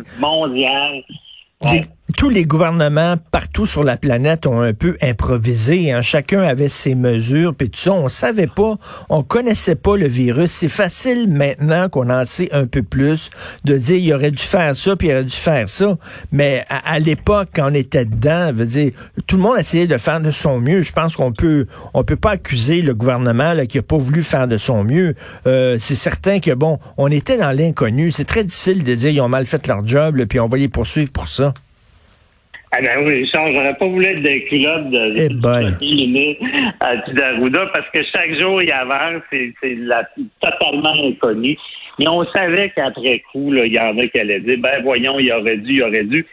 Ouais. 1.62 1.80
Tous 2.16 2.28
les 2.28 2.44
gouvernements 2.44 3.16
partout 3.30 3.66
sur 3.66 3.84
la 3.84 3.96
planète 3.96 4.46
ont 4.46 4.60
un 4.60 4.74
peu 4.74 4.96
improvisé. 5.02 5.92
Hein. 5.92 6.00
Chacun 6.00 6.42
avait 6.42 6.68
ses 6.68 6.94
mesures, 6.94 7.54
puis 7.54 7.70
tout 7.70 7.78
ça. 7.78 7.92
On 7.92 8.08
savait 8.08 8.48
pas, 8.48 8.76
on 9.08 9.22
connaissait 9.22 9.76
pas 9.76 9.96
le 9.96 10.06
virus. 10.06 10.50
C'est 10.50 10.68
facile 10.68 11.28
maintenant 11.28 11.88
qu'on 11.88 12.10
en 12.10 12.24
sait 12.26 12.48
un 12.52 12.66
peu 12.66 12.82
plus 12.82 13.30
de 13.64 13.76
dire 13.78 13.96
il 13.96 14.12
aurait 14.12 14.30
dû 14.30 14.42
faire 14.42 14.74
ça, 14.74 14.96
puis 14.96 15.08
il 15.08 15.12
aurait 15.12 15.24
dû 15.24 15.36
faire 15.36 15.68
ça. 15.68 15.96
Mais 16.32 16.64
à, 16.68 16.94
à 16.94 16.98
l'époque, 16.98 17.50
quand 17.54 17.70
on 17.70 17.74
était 17.74 18.04
dedans, 18.04 18.52
veut 18.52 18.66
dire, 18.66 18.92
tout 19.26 19.36
le 19.36 19.42
monde 19.42 19.58
essayait 19.58 19.86
de 19.86 19.96
faire 19.96 20.20
de 20.20 20.30
son 20.30 20.58
mieux. 20.60 20.82
Je 20.82 20.92
pense 20.92 21.16
qu'on 21.16 21.32
peut, 21.32 21.66
on 21.94 22.04
peut 22.04 22.16
pas 22.16 22.32
accuser 22.32 22.82
le 22.82 22.94
gouvernement 22.94 23.52
là, 23.52 23.66
qui 23.66 23.78
a 23.78 23.82
pas 23.82 23.96
voulu 23.98 24.22
faire 24.22 24.48
de 24.48 24.58
son 24.58 24.84
mieux. 24.84 25.14
Euh, 25.46 25.76
c'est 25.80 25.94
certain 25.94 26.40
que 26.40 26.52
bon, 26.52 26.78
on 26.96 27.10
était 27.10 27.38
dans 27.38 27.52
l'inconnu. 27.52 28.10
C'est 28.10 28.24
très 28.24 28.44
difficile 28.44 28.84
de 28.84 28.94
dire 28.94 29.10
ils 29.10 29.20
ont 29.20 29.28
mal 29.28 29.46
fait 29.46 29.66
leur 29.66 29.86
job, 29.86 30.16
là, 30.16 30.26
puis 30.26 30.40
on 30.40 30.48
va 30.48 30.58
les 30.58 30.68
poursuivre 30.68 31.10
pour 31.10 31.28
ça. 31.28 31.54
Ah 32.74 32.80
ben 32.80 33.04
oui, 33.04 33.20
Richard, 33.20 33.52
j'aurais 33.52 33.74
pas 33.74 33.86
voulu 33.86 34.06
être 34.06 34.22
des 34.22 34.44
culottes 34.44 34.88
de 34.90 35.14
Eh 35.18 35.28
premier 35.28 35.76
ministre 36.06 36.44
à 36.80 36.96
Tidarouda 36.98 37.66
parce 37.72 37.88
que 37.90 38.02
chaque 38.04 38.34
jour 38.38 38.62
il 38.62 38.72
avance, 38.72 39.22
c'est 39.30 39.52
c'est 39.60 39.74
la- 39.74 40.08
totalement 40.40 40.94
inconnu. 41.06 41.56
Mais 41.98 42.08
on 42.08 42.24
savait 42.32 42.70
qu'après 42.74 43.20
coup, 43.30 43.52
là, 43.52 43.66
il 43.66 43.72
y 43.74 43.78
en 43.78 43.96
a 43.98 44.06
qui 44.06 44.18
allaient 44.18 44.40
dire 44.40 44.56
ben 44.58 44.82
voyons, 44.82 45.18
il 45.18 45.30
aurait 45.32 45.58
dû, 45.58 45.74
il 45.74 45.82
aurait 45.82 46.04
dû. 46.04 46.24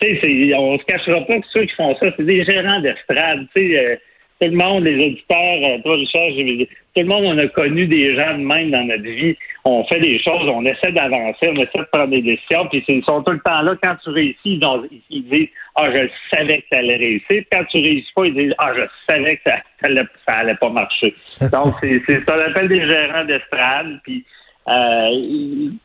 Tu 0.00 0.18
sais, 0.20 0.54
on 0.56 0.76
se 0.78 0.84
cachera 0.84 1.20
pas 1.20 1.38
que 1.38 1.46
ceux 1.52 1.64
qui 1.64 1.74
font 1.76 1.94
ça, 1.96 2.06
c'est 2.16 2.26
des 2.26 2.44
gérants 2.44 2.80
d'estrade. 2.80 3.46
Tu 3.54 3.60
sais, 3.70 3.78
euh, 3.78 3.96
tout 4.40 4.48
le 4.50 4.56
monde, 4.56 4.82
les 4.82 4.96
auditeurs, 5.06 5.38
euh, 5.62 5.78
toi 5.84 5.94
Richard, 5.94 6.28
j'ai- 6.36 6.68
tout 6.94 7.00
le 7.02 7.06
monde, 7.08 7.24
on 7.24 7.38
a 7.38 7.46
connu 7.48 7.86
des 7.86 8.14
gens 8.14 8.38
de 8.38 8.44
même 8.44 8.70
dans 8.70 8.84
notre 8.84 9.02
vie. 9.02 9.36
On 9.64 9.82
fait 9.84 9.98
des 10.00 10.18
choses, 10.20 10.48
on 10.48 10.64
essaie 10.64 10.92
d'avancer, 10.92 11.48
on 11.48 11.54
essaie 11.56 11.78
de 11.78 11.88
prendre 11.92 12.08
des 12.08 12.22
décisions, 12.22 12.66
puis 12.68 12.84
ils 12.86 13.02
sont 13.04 13.22
tout 13.22 13.32
le 13.32 13.40
temps 13.40 13.62
là. 13.62 13.74
Quand 13.82 13.96
tu 14.04 14.10
réussis, 14.10 14.38
ils, 14.44 14.64
ont- 14.64 14.84
ils 15.10 15.24
disent 15.28 15.48
Ah, 15.74 15.90
je 15.90 16.08
savais 16.36 16.58
que 16.58 16.64
ça 16.70 16.78
allait 16.78 16.96
réussir. 16.96 17.42
Quand 17.50 17.64
tu 17.70 17.78
réussis 17.78 18.12
pas, 18.14 18.26
ils 18.26 18.34
disent 18.34 18.54
Ah, 18.58 18.72
je 18.76 18.82
savais 19.12 19.36
que 19.36 19.42
ça, 19.44 19.56
ça, 19.80 19.86
allait, 19.86 20.02
ça 20.26 20.32
allait 20.34 20.54
pas 20.56 20.68
marcher. 20.70 21.14
Donc, 21.52 21.74
c'est 21.80 22.00
c'est 22.06 22.20
ce 22.20 22.24
qu'on 22.26 22.32
appelle 22.38 22.68
des 22.68 22.86
gérants 22.86 23.24
d'estrade, 23.24 23.98
puis 24.04 24.24
euh, 24.68 25.08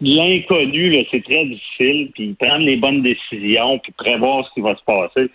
l'inconnu, 0.01 0.89
là, 0.91 1.03
c'est 1.11 1.23
très 1.23 1.45
difficile, 1.45 2.09
puis 2.13 2.35
prendre 2.39 2.65
les 2.65 2.77
bonnes 2.77 3.01
décisions, 3.01 3.79
puis 3.79 3.91
prévoir 3.97 4.45
ce 4.47 4.53
qui 4.53 4.61
va 4.61 4.75
se 4.75 4.83
passer. 4.83 5.29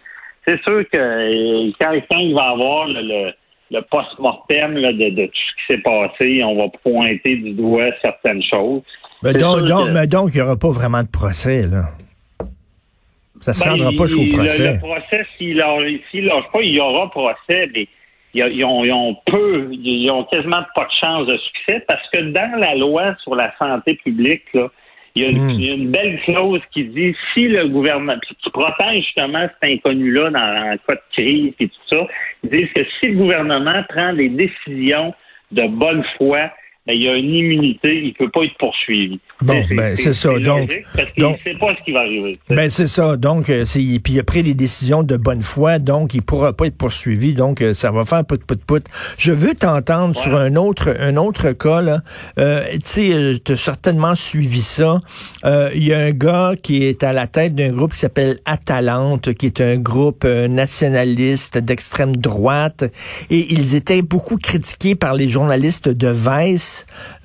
C'est 0.47 0.63
sûr 0.63 0.85
que 0.91 0.97
euh, 0.97 1.71
quand, 1.81 1.93
quand 2.11 2.19
il 2.19 2.35
va 2.35 2.51
avoir 2.51 2.89
le, 2.89 3.01
le, 3.03 3.33
le 3.71 3.81
post-mortem 3.83 4.75
de, 4.75 5.11
de 5.11 5.27
tout 5.27 5.33
ce 5.33 5.55
qui 5.57 5.75
s'est 5.75 5.83
passé, 5.83 6.43
on 6.45 6.57
va 6.57 6.69
pointer 6.83 7.37
du 7.37 7.53
doigt 7.53 7.91
certaines 8.03 8.43
choses. 8.43 8.83
Mais 9.23 9.33
donc, 9.33 9.65
donc, 9.65 9.87
que- 9.89 9.93
mais 9.93 10.07
donc, 10.07 10.31
il 10.35 10.37
n'y 10.37 10.43
aura 10.43 10.57
pas 10.59 10.71
vraiment 10.71 11.03
de 11.03 11.09
procès, 11.09 11.63
là. 11.63 11.85
Ça 13.41 13.51
ne 13.51 13.55
se 13.57 13.65
Ben, 13.65 13.71
rendra 13.71 13.91
pas 13.97 14.07
jusqu'au 14.07 14.23
le- 14.25 14.33
procès. 14.33 14.73
Le, 14.75 14.79
procès, 14.79 15.27
s'il 15.37 15.65
s'il 16.11 16.25
lâche 16.27 16.45
pas, 16.53 16.61
il 16.63 16.73
y 16.75 16.81
aura 16.81 17.11
procès, 17.11 17.69
mais 17.75 17.89
ils, 18.35 18.43
ils 18.53 18.65
ont, 18.65 18.85
ils 18.85 18.93
ont 18.93 19.17
peu, 19.27 19.69
ils 19.73 20.11
ont 20.11 20.25
quasiment 20.25 20.63
pas 20.75 20.85
de 20.85 20.91
chance 21.01 21.27
de 21.27 21.37
succès 21.39 21.85
parce 21.87 22.09
que 22.11 22.19
dans 22.33 22.59
la 22.59 22.75
loi 22.75 23.15
sur 23.23 23.35
la 23.35 23.53
santé 23.59 23.95
publique, 23.97 24.45
là, 24.55 24.69
il 25.15 25.23
y, 25.23 25.27
a 25.27 25.29
une, 25.31 25.39
Hmm. 25.39 25.51
il 25.51 25.65
y 25.65 25.71
a 25.71 25.75
une 25.75 25.91
belle 25.91 26.21
clause 26.23 26.61
qui 26.73 26.85
dit 26.85 27.15
si 27.33 27.47
le 27.47 27.69
gouvernement, 27.69 28.17
puis 28.21 28.37
qui 28.43 28.51
protège 28.51 29.05
justement 29.05 29.47
cet 29.49 29.71
inconnu-là 29.71 30.31
dans 30.31 30.39
un 30.39 30.77
cas 30.77 30.95
de 30.95 31.03
crise 31.13 31.55
et 31.61 31.69
tout 31.69 31.89
ça, 31.89 32.07
ils 32.43 32.51
disent 32.51 32.73
que 32.75 32.85
si 32.99 33.09
le 33.09 33.19
gouvernement 33.19 33.83
prend 33.89 34.13
des 34.13 34.29
décisions 34.29 35.15
de 35.53 35.67
bonne 35.69 36.05
foi, 36.17 36.51
ben, 36.87 36.93
il 36.93 37.03
y 37.03 37.09
a 37.09 37.15
une 37.17 37.31
immunité, 37.35 38.03
il 38.05 38.13
peut 38.13 38.31
pas 38.31 38.43
être 38.45 38.59
poursuivi. 38.59 39.19
Bon, 39.41 39.65
ben, 39.75 39.97
c'est 39.97 40.13
ça. 40.13 40.39
Donc- 40.39 40.71
parce 40.95 41.09
donc- 41.17 41.39
sait 41.43 41.55
pas 41.59 41.75
ce 41.79 41.85
qui 41.85 41.93
va 41.93 42.01
arriver. 42.01 42.39
Ben 42.51 42.71
c'est 42.71 42.87
ça. 42.87 43.17
Donc, 43.17 43.49
euh, 43.49 43.65
puis 43.65 44.01
il 44.09 44.21
a 44.21 44.23
pris 44.23 44.43
des 44.43 44.53
décisions 44.55 45.03
de 45.03 45.17
bonne 45.17 45.41
foi, 45.41 45.79
donc 45.79 46.13
il 46.15 46.23
pourra 46.23 46.53
pas 46.53 46.67
être 46.67 46.77
poursuivi. 46.77 47.33
Donc, 47.35 47.63
euh, 47.63 47.73
ça 47.75 47.91
va 47.91 48.05
faire 48.05 48.25
put 48.27 48.39
put 48.39 48.57
put. 48.67 48.83
Je 49.19 49.33
veux 49.33 49.55
t'entendre 49.55 50.15
sur 50.15 50.37
un 50.37 50.57
autre 50.57 50.95
un 50.99 51.17
autre 51.17 51.53
cas 51.53 51.81
là. 51.81 52.01
Euh, 52.39 52.65
tu 52.75 52.81
sais, 52.85 53.33
tu 53.45 53.53
as 53.53 53.57
certainement 53.57 54.15
suivi 54.15 54.61
ça. 54.61 55.01
Euh, 55.45 55.71
Il 55.75 55.85
y 55.85 55.93
a 55.95 55.99
un 55.99 56.13
gars 56.13 56.53
qui 56.63 56.85
est 56.85 57.03
à 57.03 57.13
la 57.13 57.27
tête 57.27 57.55
d'un 57.55 57.73
groupe 57.73 57.93
qui 57.95 57.99
s'appelle 58.01 58.39
Atalante, 58.45 59.33
qui 59.35 59.47
est 59.47 59.61
un 59.61 59.77
groupe 59.77 60.25
euh, 60.25 60.49
nationaliste 60.49 61.59
d'extrême 61.59 62.15
droite, 62.17 62.85
et 63.31 63.47
ils 63.53 63.75
étaient 63.75 64.03
beaucoup 64.03 64.37
critiqués 64.37 64.95
par 64.95 65.15
les 65.15 65.29
journalistes 65.29 65.89
de 65.89 66.09
Vice, 66.09 66.74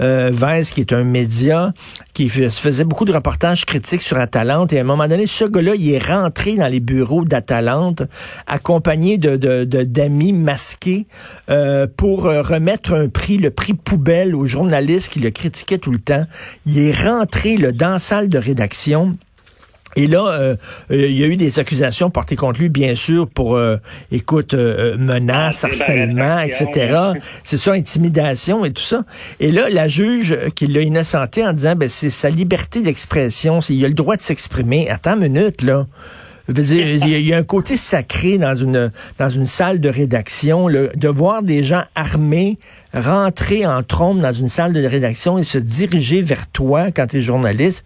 euh, 0.02 0.32
Vice 0.34 0.72
qui 0.72 0.82
est 0.82 0.94
un 0.94 1.04
média 1.04 1.74
qui 2.14 2.30
fais- 2.30 2.50
faisait 2.50 2.84
beaucoup 2.84 3.06
de 3.06 3.14
reportages 3.14 3.66
critiques 3.66 4.02
sur 4.02 4.18
Atalante. 4.18 4.74
Et 4.74 4.78
à 4.78 4.82
un 4.82 4.86
moment 4.86 5.08
donné, 5.08 5.28
ce 5.28 5.46
gars-là, 5.46 5.76
il 5.76 5.90
est 5.92 6.04
rentré 6.06 6.56
dans 6.56 6.68
les 6.68 6.80
bureaux 6.80 7.24
d'Atalante, 7.24 8.04
accompagné 8.48 9.18
de 9.18 9.38
de- 9.38 9.64
de- 9.64 9.84
d'amis 9.84 10.34
masqués, 10.34 11.06
euh, 11.50 11.88
pour 11.98 12.26
euh, 12.26 12.42
remettre 12.42 12.94
un 12.94 13.08
prix, 13.10 13.38
le 13.38 13.52
prix 13.52 13.74
poubelle 13.74 14.36
aux 14.36 14.46
journalistes 14.46 15.12
qui 15.12 15.20
le 15.20 15.30
critiquaient 15.32 15.78
tout 15.78 15.92
le 15.92 16.00
temps. 16.00 16.26
Il 16.66 16.80
est 16.80 16.92
rentré 17.08 17.58
là, 17.58 17.72
dans 17.72 17.94
la 17.94 18.00
salle 18.00 18.28
de 18.30 18.38
rédaction. 18.38 19.18
Et 19.96 20.08
là, 20.08 20.28
euh, 20.28 20.56
euh, 20.92 21.08
il 21.08 21.18
y 21.18 21.24
a 21.24 21.28
eu 21.28 21.36
des 21.36 21.58
accusations 21.60 22.10
portées 22.10 22.36
contre 22.36 22.60
lui, 22.60 22.70
bien 22.70 22.96
sûr, 22.96 23.28
pour, 23.28 23.56
euh, 23.56 23.78
écoute, 24.12 24.54
euh, 24.54 24.94
euh, 24.94 24.98
menaces, 24.98 25.64
harcèlement, 25.64 26.40
etc. 26.40 26.96
C'est 27.44 27.58
ça, 27.58 27.74
intimidation 27.74 28.66
et 28.66 28.72
tout 28.72 28.84
ça. 28.84 29.04
Et 29.40 29.52
là, 29.52 29.70
la 29.70 29.88
juge 29.88 30.38
qui 30.56 30.68
l'a 30.68 30.82
innocenté 30.82 31.46
en 31.46 31.54
disant, 31.54 31.76
ben 31.76 31.90
c'est 31.90 32.10
sa 32.12 32.30
liberté 32.30 32.82
d'expression, 32.82 33.62
c'est- 33.62 33.74
il 33.74 33.84
a 33.84 33.88
le 33.88 33.94
droit 33.96 34.16
de 34.16 34.22
s'exprimer. 34.22 34.90
Attends 34.90 35.16
une 35.20 35.32
minute, 35.34 35.64
là. 35.64 35.88
Je 36.48 36.54
veux 36.56 36.64
dire, 36.64 36.88
il 36.88 37.08
y, 37.08 37.14
a, 37.14 37.18
il 37.20 37.28
y 37.28 37.34
a 37.34 37.38
un 37.38 37.44
côté 37.44 37.78
sacré 37.78 38.40
dans 38.40 38.56
une 38.56 38.92
dans 39.20 39.30
une 39.30 39.46
salle 39.46 39.80
de 39.80 39.88
rédaction, 39.90 40.68
le, 40.68 40.90
de 40.96 41.08
voir 41.08 41.44
des 41.44 41.64
gens 41.64 41.84
armés 41.94 42.58
rentrer 42.92 43.68
en 43.68 43.84
trombe 43.84 44.20
dans 44.20 44.34
une 44.34 44.50
salle 44.50 44.74
de 44.74 44.84
rédaction 44.84 45.38
et 45.38 45.44
se 45.44 45.60
diriger 45.60 46.24
vers 46.24 46.48
toi 46.48 46.90
quand 46.92 47.06
tu 47.06 47.18
es 47.18 47.22
journaliste. 47.22 47.86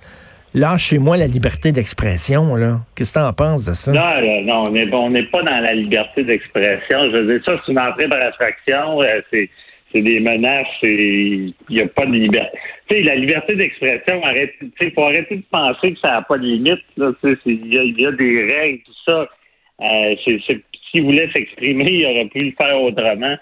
Lâchez-moi 0.56 1.18
la 1.18 1.28
liberté 1.28 1.72
d'expression, 1.72 2.56
là. 2.56 2.78
Qu'est-ce 2.96 3.14
que 3.14 3.20
t'en 3.20 3.34
penses 3.34 3.66
de 3.66 3.74
ça? 3.74 3.92
Non, 3.92 4.44
non, 4.46 4.64
on 4.94 5.10
n'est 5.10 5.24
pas 5.24 5.42
dans 5.42 5.60
la 5.60 5.74
liberté 5.74 6.24
d'expression. 6.24 7.10
Je 7.12 7.18
veux 7.18 7.34
dire, 7.40 7.46
ça, 7.46 7.60
c'est 7.66 7.72
une 7.72 7.80
entrée 7.80 8.08
par 8.08 8.22
attraction. 8.22 9.02
euh, 9.02 9.22
C'est 9.32 9.50
c'est 9.92 10.02
des 10.02 10.20
menaces. 10.20 10.66
Il 10.82 11.54
n'y 11.70 11.82
a 11.82 11.88
pas 11.88 12.06
de 12.08 12.14
liberté. 12.14 12.58
Tu 12.90 12.96
sais, 12.96 13.02
la 13.04 13.16
liberté 13.16 13.56
d'expression, 13.56 14.22
sais, 14.80 14.92
faut 14.92 15.04
arrêter 15.04 15.36
de 15.38 15.44
penser 15.52 15.94
que 15.94 16.00
ça 16.00 16.14
n'a 16.14 16.22
pas 16.24 16.38
de 16.40 16.46
limite. 16.46 16.80
Il 16.98 17.04
y, 17.74 17.78
a- 17.78 17.84
il 17.84 18.00
y 18.00 18.06
a 18.08 18.12
des 18.12 18.44
règles, 18.54 18.80
tout 18.86 18.92
ça. 19.06 19.28
Euh, 19.82 20.16
S'il 20.92 21.04
voulait 21.04 21.30
s'exprimer, 21.32 21.92
il 21.92 22.06
aurait 22.06 22.26
pu 22.26 22.42
le 22.44 22.52
faire 22.58 22.80
autrement. 22.82 23.36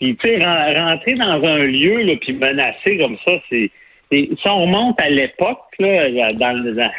Puis, 0.00 0.16
tu 0.16 0.28
sais, 0.28 0.36
ren- 0.44 0.74
rentrer 0.90 1.14
dans 1.14 1.42
un 1.44 1.58
lieu, 1.64 2.02
là, 2.02 2.14
puis 2.20 2.32
menacer 2.34 2.98
comme 2.98 3.16
ça, 3.24 3.32
c'est. 3.50 3.70
C'est- 4.10 4.28
Si 4.40 4.48
on 4.48 4.62
remonte 4.62 5.00
à 5.00 5.10
l'époque, 5.10 5.60
là, 5.78 6.08
dans, 6.32 6.90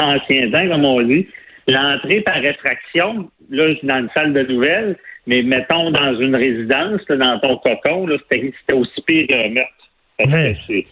l'ancien 0.00 0.50
temps, 0.50 0.68
comme 0.68 0.84
on 0.84 1.02
dit, 1.02 1.26
l'entrée 1.66 2.20
par 2.20 2.36
réfraction, 2.40 3.30
là, 3.50 3.74
c'est 3.80 3.86
dans 3.86 3.98
une 4.00 4.10
salle 4.14 4.32
de 4.32 4.42
nouvelles, 4.42 4.96
mais 5.26 5.42
mettons 5.42 5.90
dans 5.90 6.14
une 6.18 6.34
résidence, 6.34 7.00
là, 7.08 7.16
dans 7.16 7.38
ton 7.40 7.56
cocon, 7.58 8.06
là, 8.06 8.16
c'était 8.22 8.52
c'était 8.60 8.78
aussi 8.78 9.02
pire 9.02 9.26
qu'un 9.26 9.48
meurtre. 9.50 9.72
Ouais. 10.20 10.56
c'est- 10.66 10.86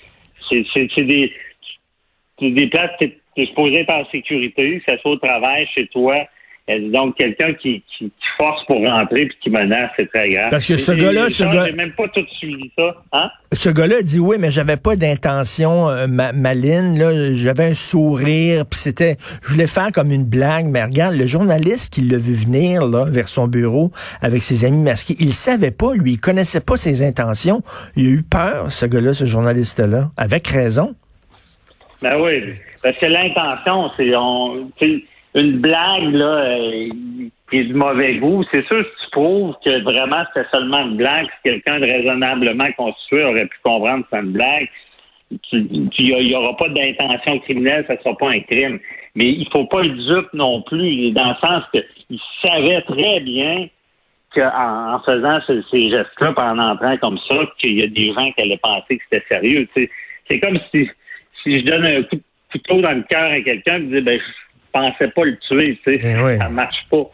c'est 0.48 0.64
c'est- 0.72 0.88
c'est 0.94 1.04
des, 1.04 1.32
c'est 2.38 2.50
des 2.50 2.66
places 2.68 2.92
que 3.00 3.06
tu 3.06 3.42
es 3.42 3.46
supposé 3.46 3.80
être 3.80 3.90
en 3.90 4.04
sécurité, 4.10 4.80
que 4.80 4.92
ce 4.92 4.98
soit 5.00 5.12
au 5.12 5.16
travail, 5.16 5.66
chez 5.74 5.86
toi. 5.88 6.26
Donc, 6.68 7.16
quelqu'un 7.16 7.54
qui, 7.54 7.84
qui, 7.96 8.06
qui 8.06 8.12
force 8.36 8.64
pour 8.66 8.80
rentrer 8.80 9.26
puis 9.26 9.36
qui 9.40 9.50
menace, 9.50 9.88
c'est 9.96 10.08
très 10.08 10.28
grave. 10.30 10.50
Parce 10.50 10.66
que 10.66 10.76
ce 10.76 10.90
gars-là, 10.90 11.30
ce 11.30 11.44
gars- 11.44 11.66
J'ai 11.66 11.72
même 11.76 11.92
pas 11.92 12.08
tout 12.08 12.26
suivi 12.32 12.72
ça. 12.76 12.96
Hein? 13.12 13.30
Ce 13.52 13.68
gars-là 13.68 14.02
dit 14.02 14.18
oui, 14.18 14.36
mais 14.40 14.50
j'avais 14.50 14.76
pas 14.76 14.96
d'intention 14.96 15.88
euh, 15.88 16.08
ma- 16.08 16.32
maline. 16.32 16.98
Là, 16.98 17.34
j'avais 17.34 17.66
un 17.66 17.74
sourire, 17.74 18.66
puis 18.66 18.80
c'était, 18.80 19.16
je 19.44 19.48
voulais 19.52 19.68
faire 19.68 19.92
comme 19.92 20.10
une 20.10 20.24
blague. 20.24 20.66
Mais 20.66 20.82
regarde, 20.82 21.14
le 21.14 21.26
journaliste 21.26 21.92
qui 21.94 22.00
l'a 22.00 22.18
vu 22.18 22.34
venir 22.34 22.84
là 22.84 23.04
vers 23.04 23.28
son 23.28 23.46
bureau 23.46 23.92
avec 24.20 24.42
ses 24.42 24.64
amis 24.64 24.82
masqués, 24.82 25.14
il 25.20 25.34
savait 25.34 25.70
pas, 25.70 25.94
lui, 25.94 26.14
il 26.14 26.18
connaissait 26.20 26.60
pas 26.60 26.76
ses 26.76 27.02
intentions. 27.06 27.62
Il 27.94 28.06
a 28.06 28.10
eu 28.10 28.22
peur, 28.24 28.72
ce 28.72 28.86
gars-là, 28.86 29.14
ce 29.14 29.24
journaliste-là, 29.24 30.10
avec 30.16 30.48
raison. 30.48 30.96
Ben 32.02 32.20
oui, 32.20 32.54
parce 32.82 32.96
que 32.98 33.06
l'intention, 33.06 33.88
c'est 33.96 34.14
on, 34.16 34.68
une 35.36 35.58
blague 35.58 36.12
là, 36.12 36.24
euh, 36.26 36.88
qui 37.50 37.58
est 37.58 37.64
du 37.64 37.74
mauvais 37.74 38.16
goût. 38.16 38.44
C'est 38.50 38.66
sûr 38.66 38.82
que 38.82 39.04
tu 39.04 39.10
prouves 39.12 39.54
que 39.64 39.82
vraiment 39.82 40.24
c'était 40.34 40.48
seulement 40.50 40.82
une 40.86 40.96
blague, 40.96 41.26
si 41.26 41.50
quelqu'un 41.50 41.78
de 41.80 41.84
raisonnablement 41.86 42.72
constitué 42.72 43.24
aurait 43.24 43.46
pu 43.46 43.56
comprendre 43.62 44.02
que 44.04 44.08
c'est 44.10 44.20
une 44.20 44.32
blague, 44.32 44.68
il 45.52 45.90
n'y 46.02 46.34
aura 46.34 46.56
pas 46.56 46.68
d'intention 46.68 47.38
criminelle, 47.40 47.84
ça 47.86 47.94
ne 47.94 47.98
sera 47.98 48.16
pas 48.16 48.30
un 48.30 48.40
crime. 48.40 48.78
Mais 49.14 49.28
il 49.30 49.48
faut 49.50 49.64
pas 49.66 49.84
être 49.84 49.94
dupe 49.94 50.32
non 50.34 50.62
plus, 50.62 51.10
dans 51.12 51.30
le 51.30 51.34
sens 51.36 51.64
qu'il 51.72 52.18
savait 52.42 52.82
très 52.82 53.20
bien 53.20 53.68
qu'en 54.34 54.94
en 54.94 55.00
faisant 55.00 55.40
ce- 55.46 55.62
ces 55.70 55.90
gestes-là, 55.90 56.34
en 56.36 56.58
entrant 56.58 56.96
comme 56.98 57.18
ça, 57.26 57.34
qu'il 57.58 57.74
y 57.74 57.82
a 57.82 57.86
des 57.88 58.12
gens 58.12 58.30
qui 58.32 58.42
allaient 58.42 58.58
penser 58.58 58.98
que 58.98 59.04
c'était 59.10 59.24
sérieux. 59.28 59.68
C'est 59.74 60.40
comme 60.40 60.58
si, 60.70 60.88
si 61.42 61.60
je 61.60 61.64
donne 61.64 61.84
un 61.86 62.02
coup 62.02 62.16
de 62.16 62.22
couteau 62.52 62.80
dans 62.80 62.92
le 62.92 63.02
cœur 63.02 63.30
à 63.30 63.40
quelqu'un 63.40 63.80
qui 63.80 63.86
dit 63.86 64.00
ben 64.00 64.18
je 64.18 64.24
pensais 64.76 65.08
pas 65.14 65.24
le 65.24 65.36
tuer, 65.48 65.78
tu 65.84 65.98
sais, 65.98 66.00
Eh 66.02 66.22
oui. 66.22 66.38
ça 66.38 66.48
marche 66.48 66.86
pas. 66.90 67.04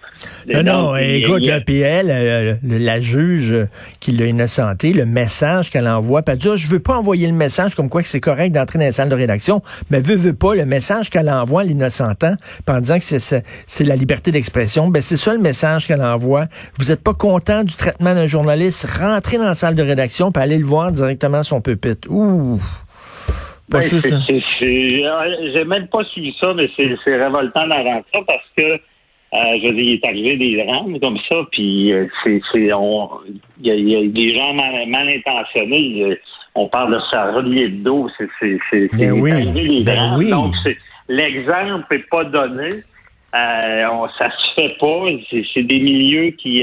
Non, 0.53 0.63
non, 0.63 0.97
écoute, 0.97 1.45
là, 1.47 1.61
puis 1.61 1.81
elle, 1.81 2.09
euh, 2.11 2.55
la 2.65 3.01
juge 3.01 3.55
qui 4.01 4.13
l'a 4.13 4.27
innocenté, 4.27 4.93
le 4.93 5.05
message 5.07 5.71
qu'elle 5.71 5.89
envoie, 5.89 6.23
puis 6.23 6.33
elle 6.33 6.39
dit, 6.39 6.49
Ah, 6.53 6.57
je 6.57 6.69
veux 6.69 6.81
pas 6.81 6.97
envoyer 6.97 7.27
le 7.27 7.33
message 7.33 7.75
comme 7.75 7.89
quoi 7.89 8.03
que 8.03 8.09
c'est 8.09 8.21
correct 8.21 8.51
d'entrer 8.53 8.79
dans 8.79 8.85
les 8.85 8.93
salles 8.93 9.09
de 9.09 9.15
rédaction, 9.15 9.63
mais 9.91 10.01
veut, 10.01 10.17
veut 10.17 10.33
pas, 10.35 10.55
le 10.55 10.65
message 10.67 11.11
qu'elle 11.11 11.31
envoie 11.31 11.63
à 11.63 11.65
l'innocentant, 11.65 12.35
en 12.69 12.81
disant 12.81 12.99
que 12.99 13.05
c'est- 13.05 13.85
la 13.85 13.97
liberté 13.97 14.31
d'expression, 14.31 14.89
ben 14.89 15.03
c'est 15.03 15.17
ça 15.17 15.33
le 15.35 15.41
message 15.41 15.87
qu'elle 15.87 16.03
envoie. 16.03 16.47
Vous 16.79 16.91
êtes 16.93 17.03
pas 17.03 17.15
content 17.15 17.65
du 17.65 17.75
traitement 17.75 18.15
d'un 18.15 18.27
journaliste, 18.27 18.87
rentrez 18.99 19.37
dans 19.39 19.45
la 19.45 19.55
salle 19.55 19.75
de 19.75 19.83
rédaction, 19.83 20.33
puis 20.33 20.43
allez 20.43 20.59
le 20.59 20.65
voir 20.65 20.93
directement 20.93 21.39
à 21.39 21.43
son 21.43 21.61
pupitre. 21.61 22.09
Ouh! 22.11 22.61
Pas 23.73 23.79
Ben, 23.79 23.85
sûr, 23.85 24.01
c'est- 24.01 24.11
ça. 24.11 24.17
euh, 24.63 25.51
J'ai 25.53 25.65
même 25.65 25.89
pas 25.89 26.05
suivi 26.05 26.35
ça, 26.39 26.53
mais 26.55 26.69
c'est 26.77 27.17
révoltant 27.17 27.67
d'entendre 27.67 28.05
ça 28.13 28.19
parce 28.27 28.45
que 28.57 28.63
euh, 28.63 28.79
je 29.63 29.67
veux 29.69 29.75
dire, 29.75 29.85
il 29.85 29.93
est 29.95 30.05
arrivé 30.05 30.37
des 30.37 30.63
drames 30.63 31.01
comme 31.01 31.17
ça, 31.29 31.37
puis 31.53 31.91
euh, 31.93 32.07
c'est 32.23 32.41
c'est- 32.53 32.73
on 32.75 33.09
il 33.63 33.75
y, 33.75 33.93
y 33.93 33.97
a 33.97 34.07
des 34.07 34.35
gens 34.35 34.53
mal, 34.53 34.87
mal 34.89 35.09
intentionnés. 35.09 36.03
euh, 36.03 36.17
On 36.55 36.69
parle 36.69 36.93
de 36.95 37.01
Charlie 37.11 37.63
Hebdo, 37.63 38.09
c'est 38.19 38.29
c'est 38.39 38.59
c'est 38.71 38.89
Ben 38.93 38.99
c'est 38.99 39.11
oui, 39.11 39.31
arrivé 39.33 39.69
des 39.69 39.85
ben 39.85 39.95
drames. 39.97 40.19
oui. 40.19 40.29
Donc 40.31 40.53
c'est 40.63 40.77
l'exemple 41.09 41.85
n'est 41.91 41.99
pas 42.11 42.25
donné. 42.25 42.69
Euh, 43.35 43.87
on, 43.91 44.07
ça 44.19 44.31
se 44.31 44.55
fait 44.55 44.77
pas. 44.79 45.05
C'est 45.31 45.45
c'est 45.55 45.63
des 45.63 45.79
milieux 45.81 46.33
qui 46.33 46.63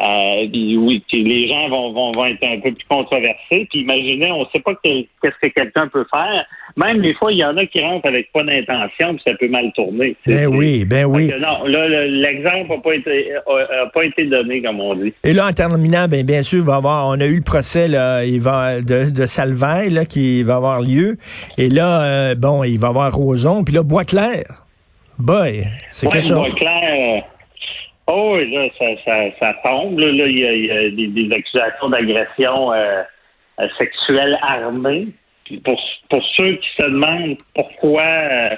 euh, 0.00 0.48
puis 0.50 0.76
oui, 0.78 1.02
puis 1.08 1.22
les 1.24 1.48
gens 1.48 1.68
vont, 1.68 1.92
vont, 1.92 2.10
vont 2.12 2.24
être 2.26 2.42
un 2.42 2.58
peu 2.60 2.72
plus 2.72 2.86
controversés. 2.88 3.66
Puis 3.70 3.80
imaginez, 3.82 4.30
on 4.32 4.40
ne 4.40 4.44
sait 4.52 4.60
pas 4.60 4.74
que- 4.74 5.02
qu'est-ce 5.22 5.38
que 5.46 5.52
quelqu'un 5.52 5.88
peut 5.88 6.06
faire. 6.10 6.44
Même 6.76 7.02
des 7.02 7.12
fois, 7.14 7.32
il 7.32 7.38
y 7.38 7.44
en 7.44 7.56
a 7.56 7.66
qui 7.66 7.80
rentrent 7.80 8.06
avec 8.06 8.32
pas 8.32 8.44
d'intention, 8.44 9.14
puis 9.14 9.22
ça 9.26 9.32
peut 9.38 9.48
mal 9.48 9.70
tourner. 9.74 10.16
Ben 10.26 10.46
oui, 10.46 10.84
ben 10.84 11.04
oui. 11.04 11.28
Que 11.28 11.38
non, 11.40 11.64
là, 11.66 11.88
le- 11.88 12.06
l'exemple 12.22 12.70
n'a 12.70 12.78
pas 12.78 12.94
été 12.94 13.32
a- 13.34 13.82
a 13.82 13.86
pas 13.92 14.04
été 14.04 14.24
donné, 14.26 14.62
comme 14.62 14.80
on 14.80 14.94
dit. 14.94 15.12
Et 15.24 15.32
là, 15.34 15.48
en 15.48 15.52
terminant, 15.52 16.06
ben, 16.08 16.24
bien 16.24 16.42
sûr, 16.42 16.64
va 16.64 16.76
avoir, 16.76 17.08
on 17.08 17.20
a 17.20 17.26
eu 17.26 17.36
le 17.36 17.42
procès 17.42 17.88
là, 17.88 18.24
il 18.24 18.40
va, 18.40 18.80
de, 18.80 19.10
de 19.10 19.26
Salvaille 19.26 19.90
là, 19.90 20.04
qui 20.04 20.42
va 20.44 20.56
avoir 20.56 20.80
lieu. 20.80 21.16
Et 21.58 21.68
là, 21.68 22.02
euh, 22.30 22.34
bon, 22.36 22.62
il 22.64 22.78
va 22.78 22.86
y 22.88 22.90
avoir 22.90 23.12
Roson, 23.12 23.64
puis 23.64 23.74
là, 23.74 23.82
Bois-Clair. 23.82 24.44
Boy, 25.18 25.66
c'est 25.90 26.06
Ouais, 26.06 26.12
quelque 26.14 26.28
chose. 26.28 26.46
Oh 28.12 28.34
oui, 28.34 28.50
là, 28.50 28.66
ça, 28.76 28.86
ça, 29.04 29.16
ça 29.38 29.54
tombe. 29.62 29.98
Là, 29.98 30.08
Là, 30.10 30.26
il 30.26 30.38
y 30.38 30.44
a, 30.44 30.52
il 30.52 30.66
y 30.66 30.70
a 30.70 30.90
des, 30.90 31.06
des 31.06 31.32
accusations 31.32 31.88
d'agression 31.90 32.72
euh, 32.72 33.02
euh, 33.60 33.68
sexuelle 33.78 34.36
armée. 34.42 35.06
pour, 35.64 35.80
pour 36.08 36.24
ceux 36.36 36.54
qui 36.56 36.68
se 36.76 36.82
demandent 36.82 37.36
pourquoi 37.54 38.02
euh, 38.02 38.56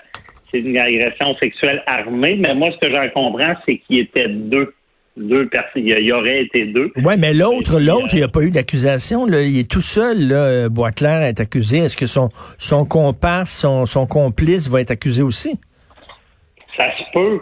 c'est 0.50 0.60
une 0.60 0.78
agression 0.78 1.34
sexuelle 1.36 1.82
armée, 1.86 2.36
mais 2.38 2.54
moi, 2.54 2.70
ce 2.72 2.78
que 2.78 2.90
j'en 2.90 3.08
comprends, 3.10 3.54
c'est 3.66 3.76
qu'il 3.78 3.96
y 3.96 4.00
était 4.00 4.28
deux. 4.28 4.74
Deux 5.14 5.46
personnes. 5.46 5.86
Il 5.86 5.98
y 5.98 6.10
aurait 6.10 6.44
été 6.44 6.64
deux. 6.64 6.90
Oui, 6.96 7.14
mais 7.18 7.34
l'autre, 7.34 7.78
l'autre, 7.78 8.08
il 8.14 8.20
n'y 8.20 8.24
a 8.24 8.28
pas 8.28 8.40
eu 8.40 8.50
d'accusation. 8.50 9.26
Il 9.28 9.58
est 9.58 9.70
tout 9.70 9.82
seul, 9.82 10.26
là. 10.26 10.70
Boisclair 10.70 11.20
est 11.20 11.38
accusé. 11.38 11.80
Est-ce 11.80 11.98
que 11.98 12.06
son, 12.06 12.30
son 12.56 12.86
comparse, 12.86 13.50
son, 13.50 13.84
son 13.84 14.06
complice 14.06 14.70
va 14.70 14.80
être 14.80 14.90
accusé 14.90 15.22
aussi? 15.22 15.60
Ça 16.78 16.86
se 16.96 17.02
peut. 17.12 17.40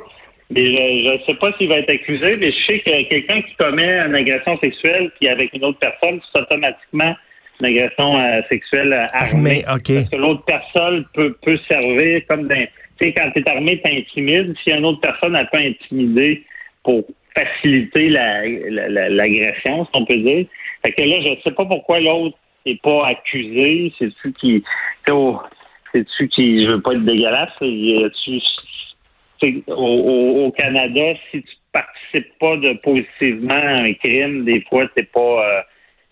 Mais 0.51 0.67
je 1.05 1.13
ne 1.13 1.19
sais 1.27 1.35
pas 1.35 1.53
s'il 1.57 1.69
va 1.69 1.79
être 1.79 1.91
accusé, 1.91 2.33
mais 2.39 2.51
je 2.51 2.67
sais 2.67 2.79
que 2.81 3.09
quelqu'un 3.09 3.41
qui 3.43 3.55
commet 3.55 4.01
une 4.01 4.15
agression 4.17 4.59
sexuelle 4.59 5.11
qui 5.19 5.29
avec 5.29 5.53
une 5.55 5.65
autre 5.65 5.79
personne, 5.79 6.21
c'est 6.33 6.41
automatiquement 6.41 7.15
une 7.61 7.67
agression 7.67 8.19
euh, 8.19 8.41
sexuelle 8.49 8.93
euh, 8.93 9.07
armée. 9.13 9.63
OK. 9.73 9.95
Parce 9.95 10.09
que 10.09 10.17
l'autre 10.17 10.45
personne 10.45 11.05
peut, 11.15 11.37
peut 11.43 11.59
servir 11.69 12.23
comme 12.29 12.49
d'un. 12.49 12.65
Tu 12.99 13.07
sais, 13.07 13.13
quand 13.13 13.31
tu 13.31 13.41
es 13.41 13.49
armé, 13.49 13.81
tu 13.81 13.91
intimides. 13.91 14.55
Si 14.65 14.71
une 14.73 14.85
autre 14.85 15.01
personne, 15.01 15.37
elle 15.37 15.49
peut 15.51 15.59
intimider 15.59 16.45
pour 16.83 17.05
faciliter 17.35 18.09
l'agression, 18.09 19.79
la, 19.79 19.85
si 19.85 19.91
on 19.95 20.05
peut 20.05 20.17
dire. 20.17 20.47
Fait 20.83 20.93
que 20.93 21.03
là, 21.03 21.21
je 21.23 21.29
ne 21.29 21.37
sais 21.45 21.53
pas 21.53 21.65
pourquoi 21.65 22.01
l'autre 22.01 22.37
n'est 22.67 22.79
pas 22.83 23.07
accusé. 23.07 23.93
C'est-tu 23.99 24.33
qui. 24.33 24.65
C'est-tu 25.07 26.29
qui. 26.29 26.65
Je 26.65 26.73
veux 26.73 26.81
pas 26.83 26.95
être 26.95 27.05
dégueulasse. 27.05 27.53
Tu 27.61 28.41
au, 29.69 30.47
au, 30.47 30.51
Canada, 30.53 31.15
si 31.31 31.43
tu 31.43 31.55
participes 31.73 32.39
pas 32.39 32.57
de 32.57 32.75
positivement 32.83 33.55
à 33.55 33.83
un 33.83 33.93
crime, 33.95 34.45
des 34.45 34.61
fois, 34.69 34.87
c'est 34.97 35.11
pas. 35.11 35.21
Euh, 35.21 35.63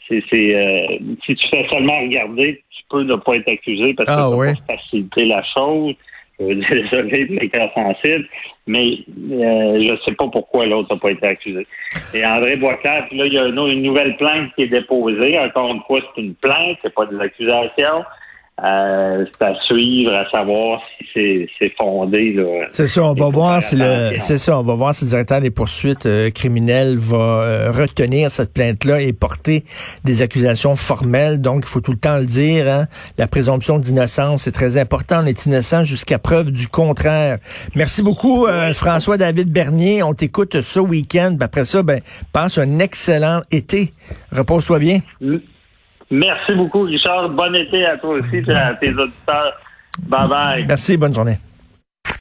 c'est, 0.08 0.23
euh, 0.32 0.99
si 1.26 1.35
tu 1.35 1.49
fais 1.49 1.66
seulement 1.68 2.00
regarder, 2.00 2.62
tu 2.70 2.82
peux 2.88 3.02
ne 3.02 3.16
pas 3.16 3.37
être 3.37 3.49
accusé 3.49 3.92
parce 3.92 4.08
que 4.08 4.14
ah, 4.14 4.30
ça 4.30 4.37
va 4.37 4.76
faciliter 4.76 5.26
la 5.26 5.42
chose. 5.42 5.94
Je 6.40 6.44
veux 6.44 6.54
dire, 6.54 6.68
désolé 6.90 7.26
de 7.26 7.68
sensible, 7.75 8.28
mais 8.66 8.92
euh, 9.32 9.82
je 9.82 9.92
ne 9.92 9.97
sais 10.04 10.12
pas 10.12 10.28
pourquoi 10.28 10.66
l'autre 10.66 10.94
n'a 10.94 11.00
pas 11.00 11.11
été 11.11 11.26
accusé. 11.26 11.66
Et 12.14 12.25
André 12.25 12.56
Boisclair, 12.56 13.06
puis 13.08 13.18
là, 13.18 13.26
il 13.26 13.32
y 13.35 13.38
a 13.38 13.47
une, 13.47 13.58
une, 13.58 13.82
nouvelle 13.82 14.16
plainte 14.16 14.54
qui 14.54 14.62
est 14.62 14.68
déposée. 14.68 15.38
Encore 15.38 15.75
une 15.75 15.82
fois, 15.82 16.00
c'est 16.14 16.23
une 16.23 16.35
plainte, 16.37 16.78
c'est 16.82 16.94
pas 16.94 17.06
des 17.06 17.20
accusations. 17.20 18.04
Euh, 18.65 19.25
c'est 19.25 19.45
à 19.45 19.55
suivre, 19.67 20.12
à 20.12 20.29
savoir 20.31 20.81
si 21.12 21.47
c'est 21.59 21.73
fondé. 21.77 22.37
C'est 22.71 22.88
ça, 22.88 23.05
on 23.05 23.15
va 23.15 23.29
voir 23.29 23.62
si 23.62 23.77
le, 23.77 24.19
c'est 24.19 24.38
ça, 24.38 24.59
on 24.59 24.62
va 24.62 24.75
voir 24.75 24.95
si 24.97 25.05
le 25.05 25.11
directeur 25.11 25.41
des 25.41 25.50
poursuites 25.50 26.07
euh, 26.07 26.31
criminelles 26.31 26.97
va 26.97 27.17
euh, 27.17 27.71
retenir 27.71 28.33
cette 28.33 28.53
plainte-là 28.53 29.00
et 29.00 29.12
porter 29.12 29.62
des 30.03 30.23
accusations 30.23 30.75
formelles. 30.75 31.41
Donc, 31.41 31.62
il 31.67 31.69
faut 31.69 31.81
tout 31.81 31.93
le 31.93 31.99
temps 31.99 32.17
le 32.17 32.27
dire. 32.27 32.67
Hein, 32.69 32.87
la 33.17 33.29
présomption 33.29 33.79
d'innocence 33.79 34.49
est 34.49 34.53
très 34.53 34.77
important. 34.77 35.21
On 35.23 35.27
est 35.27 35.47
innocent 35.47 35.85
jusqu'à 35.85 36.19
preuve 36.19 36.50
du 36.50 36.67
contraire. 36.67 37.38
Merci 37.77 38.03
beaucoup, 38.03 38.47
François 38.73 39.17
David 39.17 39.53
Bernier. 39.53 40.03
On 40.03 40.15
t'écoute 40.15 40.61
ce 40.62 40.81
week-end. 40.81 41.37
Après 41.41 41.65
ça, 41.65 41.85
ben, 41.85 42.00
passe 42.33 42.59
un 42.59 42.81
excellent 42.81 43.43
été. 43.53 43.93
Repose-toi 44.33 44.81
bien. 44.81 44.99
Mm. 45.21 45.37
Merci 46.11 46.55
beaucoup, 46.55 46.83
Richard. 46.83 47.29
Bon 47.31 47.55
été 47.55 47.85
à 47.85 47.97
toi 47.99 48.15
aussi 48.15 48.37
et 48.37 48.50
à 48.53 48.75
tes 48.75 48.91
auditeurs. 48.91 49.53
Bye 50.07 50.29
bye. 50.29 50.65
Merci, 50.67 50.97
bonne 50.97 51.15
journée. 51.15 51.38